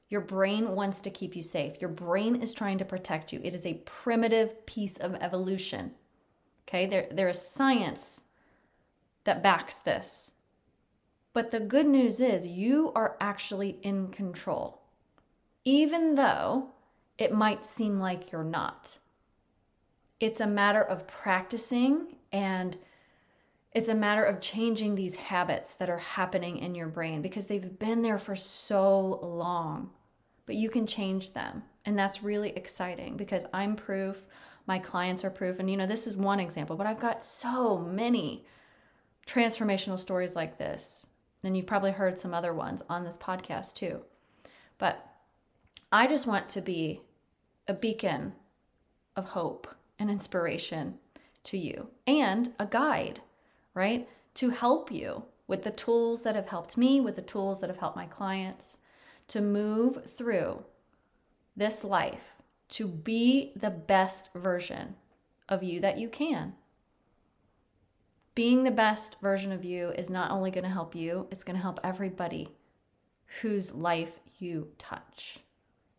Your 0.09 0.23
brain 0.23 0.75
wants 0.75 1.01
to 1.03 1.11
keep 1.11 1.37
you 1.37 1.45
safe. 1.45 1.81
Your 1.81 1.89
brain 1.89 2.35
is 2.43 2.53
trying 2.53 2.79
to 2.79 2.85
protect 2.85 3.33
you. 3.33 3.41
It 3.45 3.55
is 3.55 3.65
a 3.65 3.81
primitive 3.85 4.67
piece 4.67 4.97
of 4.97 5.15
evolution. 5.21 5.93
Okay, 6.67 6.85
there, 6.85 7.07
there 7.13 7.29
is 7.29 7.41
science 7.41 8.23
that 9.23 9.41
backs 9.41 9.77
this. 9.77 10.33
But 11.33 11.51
the 11.51 11.61
good 11.61 11.87
news 11.87 12.21
is 12.21 12.47
you 12.47 12.93
are 12.95 13.17
actually 13.21 13.79
in 13.83 14.09
control, 14.09 14.83
even 15.65 16.17
though 16.17 16.71
it 17.19 17.33
might 17.33 17.65
seem 17.65 18.01
like 18.01 18.33
you're 18.33 18.43
not. 18.43 18.99
It's 20.19 20.41
a 20.41 20.47
matter 20.47 20.83
of 20.83 21.07
practicing 21.07 22.17
and 22.33 22.77
it's 23.73 23.89
a 23.89 23.95
matter 23.95 24.25
of 24.25 24.41
changing 24.41 24.95
these 24.97 25.17
habits 25.17 25.75
that 25.75 25.89
are 25.89 25.99
happening 25.99 26.59
in 26.59 26.75
your 26.75 26.89
brain 26.89 27.23
because 27.23 27.47
they've 27.47 27.79
been 27.79 28.03
there 28.03 28.19
for 28.19 28.35
so 28.35 29.21
long. 29.23 29.91
But 30.47 30.57
you 30.57 30.69
can 30.69 30.87
change 30.87 31.33
them. 31.33 31.63
And 31.85 31.97
that's 31.97 32.23
really 32.23 32.51
exciting 32.51 33.17
because 33.17 33.47
I'm 33.53 33.77
proof, 33.77 34.27
my 34.67 34.79
clients 34.81 35.25
are 35.25 35.31
proof. 35.31 35.61
And 35.61 35.71
you 35.71 35.77
know, 35.77 35.87
this 35.87 36.07
is 36.07 36.17
one 36.17 36.41
example, 36.41 36.75
but 36.75 36.87
I've 36.87 36.99
got 36.99 37.23
so 37.23 37.79
many 37.79 38.45
transformational 39.27 39.99
stories 39.99 40.35
like 40.35 40.59
this. 40.59 41.07
And 41.43 41.57
you've 41.57 41.67
probably 41.67 41.93
heard 41.93 42.19
some 42.19 42.35
other 42.35 42.53
ones 42.53 42.83
on 42.89 43.05
this 43.05 43.17
podcast 43.17 43.75
too. 43.75 44.01
But 44.79 45.07
I 45.91 46.07
just 46.07 46.27
want 46.27 46.49
to 46.51 46.61
be 46.61 47.01
a 47.67 47.73
beacon 47.73 48.35
of 49.17 49.27
hope 49.27 49.69
and 49.99 50.11
inspiration 50.11 50.99
to 51.45 51.59
you 51.59 51.89
and 52.07 52.53
a 52.59 52.67
guide, 52.67 53.21
right? 53.75 54.09
To 54.35 54.51
help 54.51 54.91
you 54.93 55.25
with 55.47 55.65
the 55.65 55.71
tools 55.71 56.23
that 56.23 56.37
have 56.37 56.49
helped 56.49 56.77
me, 56.77 57.01
with 57.01 57.17
the 57.17 57.23
tools 57.23 57.61
that 57.61 57.71
have 57.71 57.79
helped 57.79 57.97
my 57.97 58.07
clients 58.07 58.77
to 59.29 59.41
move 59.41 60.05
through 60.09 60.65
this 61.57 61.85
life 61.85 62.37
to 62.69 62.87
be 62.87 63.53
the 63.57 63.71
best 63.71 64.33
version 64.35 64.95
of 65.49 65.63
you 65.63 65.81
that 65.81 65.99
you 65.99 66.09
can 66.09 66.55
being 68.41 68.65
the 68.65 68.71
best 68.71 69.21
version 69.21 69.53
of 69.53 69.67
you 69.67 69.91
is 69.99 70.09
not 70.09 70.31
only 70.31 70.51
going 70.51 70.65
to 70.65 70.71
help 70.71 70.95
you, 70.95 71.27
it's 71.31 71.45
going 71.45 71.57
to 71.57 71.63
help 71.63 71.79
everybody 71.85 72.49
whose 73.43 73.75
life 73.75 74.19
you 74.39 74.69
touch. 74.79 75.41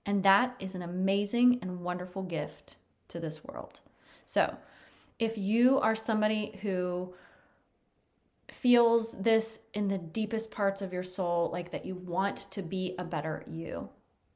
And 0.08 0.24
that 0.24 0.56
is 0.60 0.74
an 0.74 0.82
amazing 0.82 1.60
and 1.62 1.82
wonderful 1.82 2.24
gift 2.24 2.78
to 3.10 3.20
this 3.20 3.44
world. 3.44 3.82
So, 4.26 4.58
if 5.20 5.38
you 5.38 5.80
are 5.82 5.94
somebody 5.94 6.58
who 6.64 7.14
feels 8.50 9.22
this 9.22 9.60
in 9.76 9.88
the 9.88 10.00
deepest 10.00 10.50
parts 10.50 10.82
of 10.82 10.92
your 10.92 11.04
soul, 11.04 11.52
like 11.54 11.72
that 11.72 11.86
you 11.86 11.94
want 11.94 12.38
to 12.50 12.64
be 12.64 12.96
a 12.98 13.04
better 13.04 13.44
you, 13.46 13.88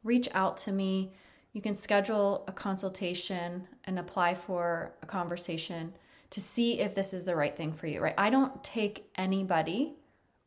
reach 0.03 0.29
out 0.35 0.57
to 0.57 0.71
me. 0.71 1.13
You 1.53 1.61
can 1.63 1.73
schedule 1.73 2.43
a 2.47 2.51
consultation 2.51 3.67
and 3.83 3.97
apply 3.97 4.35
for 4.35 4.93
a 5.01 5.07
conversation 5.07 5.95
to 6.29 6.41
see 6.41 6.79
if 6.79 6.95
this 6.95 7.13
is 7.13 7.25
the 7.25 7.35
right 7.35 7.55
thing 7.55 7.73
for 7.73 7.87
you, 7.87 8.01
right? 8.01 8.15
I 8.17 8.29
don't 8.29 8.63
take 8.63 9.09
anybody 9.15 9.93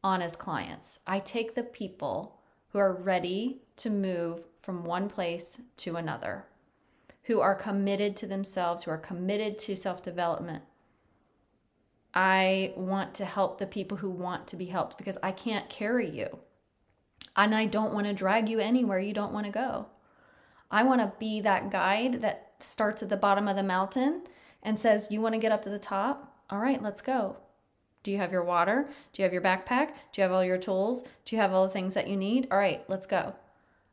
on 0.03 0.23
as 0.23 0.37
clients. 0.37 1.01
I 1.07 1.19
take 1.19 1.55
the 1.55 1.63
people 1.63 2.39
who 2.71 2.79
are 2.79 2.93
ready 2.93 3.63
to 3.77 3.91
move 3.91 4.45
from 4.61 4.85
one 4.85 5.09
place 5.09 5.61
to 5.79 5.97
another, 5.97 6.45
who 7.25 7.41
are 7.41 7.55
committed 7.55 8.17
to 8.17 8.27
themselves, 8.27 8.85
who 8.85 8.91
are 8.91 8.99
committed 8.99 9.59
to 9.61 9.77
self 9.77 10.03
development. 10.03 10.63
I 12.15 12.73
want 12.77 13.15
to 13.15 13.25
help 13.25 13.59
the 13.59 13.67
people 13.67 13.99
who 13.99 14.11
want 14.11 14.47
to 14.49 14.57
be 14.57 14.67
helped 14.67 14.99
because 14.99 15.19
I 15.23 15.33
can't 15.33 15.71
carry 15.71 16.11
you. 16.11 16.39
And 17.37 17.55
I 17.55 17.67
don't 17.67 17.95
want 17.95 18.07
to 18.07 18.13
drag 18.13 18.49
you 18.49 18.59
anywhere 18.59 18.99
you 18.99 19.13
don't 19.13 19.33
want 19.33 19.47
to 19.47 19.53
go. 19.53 19.87
I 20.71 20.83
want 20.83 21.01
to 21.01 21.13
be 21.19 21.41
that 21.41 21.71
guide 21.71 22.21
that 22.23 22.55
starts 22.61 23.03
at 23.03 23.09
the 23.09 23.17
bottom 23.17 23.47
of 23.49 23.57
the 23.57 23.63
mountain 23.63 24.23
and 24.63 24.79
says, 24.79 25.09
You 25.11 25.21
want 25.21 25.35
to 25.35 25.41
get 25.41 25.53
up 25.53 25.63
to 25.63 25.71
the 25.71 25.79
top? 25.79 26.37
All 26.51 26.59
right, 26.59 26.83
let's 26.83 27.03
go. 27.03 27.37
Do 28.03 28.13
you 28.13 28.19
have 28.19 28.33
your 28.33 28.45
water? 28.45 28.89
Do 29.13 29.23
you 29.23 29.25
have 29.25 29.33
your 29.33 29.43
backpack? 29.43 29.89
Do 30.13 30.21
you 30.21 30.23
have 30.23 30.33
all 30.33 30.45
your 30.45 30.59
tools? 30.59 31.03
Do 31.25 31.37
you 31.37 31.43
have 31.43 31.53
all 31.53 31.67
the 31.67 31.73
things 31.73 31.95
that 31.95 32.09
you 32.09 32.17
need? 32.17 32.49
All 32.51 32.59
right, 32.59 32.83
let's 32.89 33.07
go. 33.07 33.35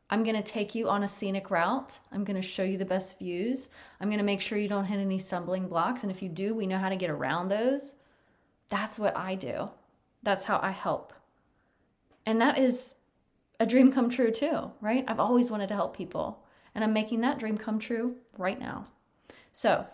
I'm 0.08 0.22
going 0.22 0.36
to 0.36 0.42
take 0.42 0.74
you 0.74 0.88
on 0.88 1.02
a 1.02 1.08
scenic 1.08 1.50
route. 1.50 1.98
I'm 2.12 2.24
going 2.24 2.40
to 2.40 2.46
show 2.46 2.62
you 2.62 2.78
the 2.78 2.84
best 2.84 3.18
views. 3.18 3.70
I'm 4.00 4.08
going 4.08 4.18
to 4.18 4.24
make 4.24 4.40
sure 4.40 4.56
you 4.56 4.68
don't 4.68 4.84
hit 4.84 5.00
any 5.00 5.18
stumbling 5.18 5.68
blocks. 5.68 6.02
And 6.02 6.12
if 6.12 6.22
you 6.22 6.28
do, 6.28 6.54
we 6.54 6.66
know 6.66 6.78
how 6.78 6.88
to 6.88 6.96
get 6.96 7.10
around 7.10 7.48
those. 7.48 7.96
That's 8.68 8.98
what 8.98 9.16
I 9.16 9.34
do. 9.34 9.70
That's 10.22 10.44
how 10.44 10.60
I 10.62 10.70
help. 10.70 11.12
And 12.24 12.40
that 12.40 12.58
is 12.58 12.94
a 13.58 13.66
dream 13.66 13.92
come 13.92 14.08
true, 14.08 14.30
too, 14.30 14.70
right? 14.80 15.04
I've 15.08 15.20
always 15.20 15.50
wanted 15.50 15.68
to 15.68 15.74
help 15.74 15.96
people. 15.96 16.44
And 16.74 16.84
I'm 16.84 16.92
making 16.92 17.20
that 17.22 17.38
dream 17.38 17.58
come 17.58 17.78
true 17.78 18.16
right 18.38 18.58
now. 18.58 18.86
So, 19.52 19.86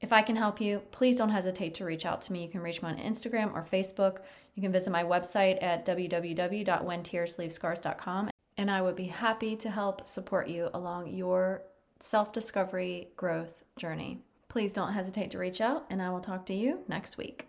if 0.00 0.12
I 0.12 0.22
can 0.22 0.36
help 0.36 0.60
you, 0.60 0.82
please 0.90 1.16
don't 1.16 1.30
hesitate 1.30 1.74
to 1.76 1.84
reach 1.84 2.04
out 2.06 2.22
to 2.22 2.32
me. 2.32 2.42
You 2.44 2.48
can 2.48 2.60
reach 2.60 2.82
me 2.82 2.88
on 2.88 2.98
Instagram 2.98 3.54
or 3.54 3.64
Facebook. 3.64 4.18
You 4.54 4.62
can 4.62 4.72
visit 4.72 4.90
my 4.90 5.04
website 5.04 5.62
at 5.62 5.86
www.whentearsleavescars.com 5.86 8.30
and 8.58 8.70
I 8.70 8.82
would 8.82 8.96
be 8.96 9.06
happy 9.06 9.56
to 9.56 9.70
help 9.70 10.06
support 10.06 10.48
you 10.48 10.68
along 10.74 11.08
your 11.08 11.62
self 12.00 12.32
discovery 12.32 13.08
growth 13.16 13.62
journey. 13.78 14.18
Please 14.48 14.72
don't 14.72 14.92
hesitate 14.92 15.30
to 15.30 15.38
reach 15.38 15.60
out, 15.60 15.86
and 15.88 16.02
I 16.02 16.10
will 16.10 16.20
talk 16.20 16.44
to 16.46 16.54
you 16.54 16.80
next 16.88 17.16
week. 17.16 17.47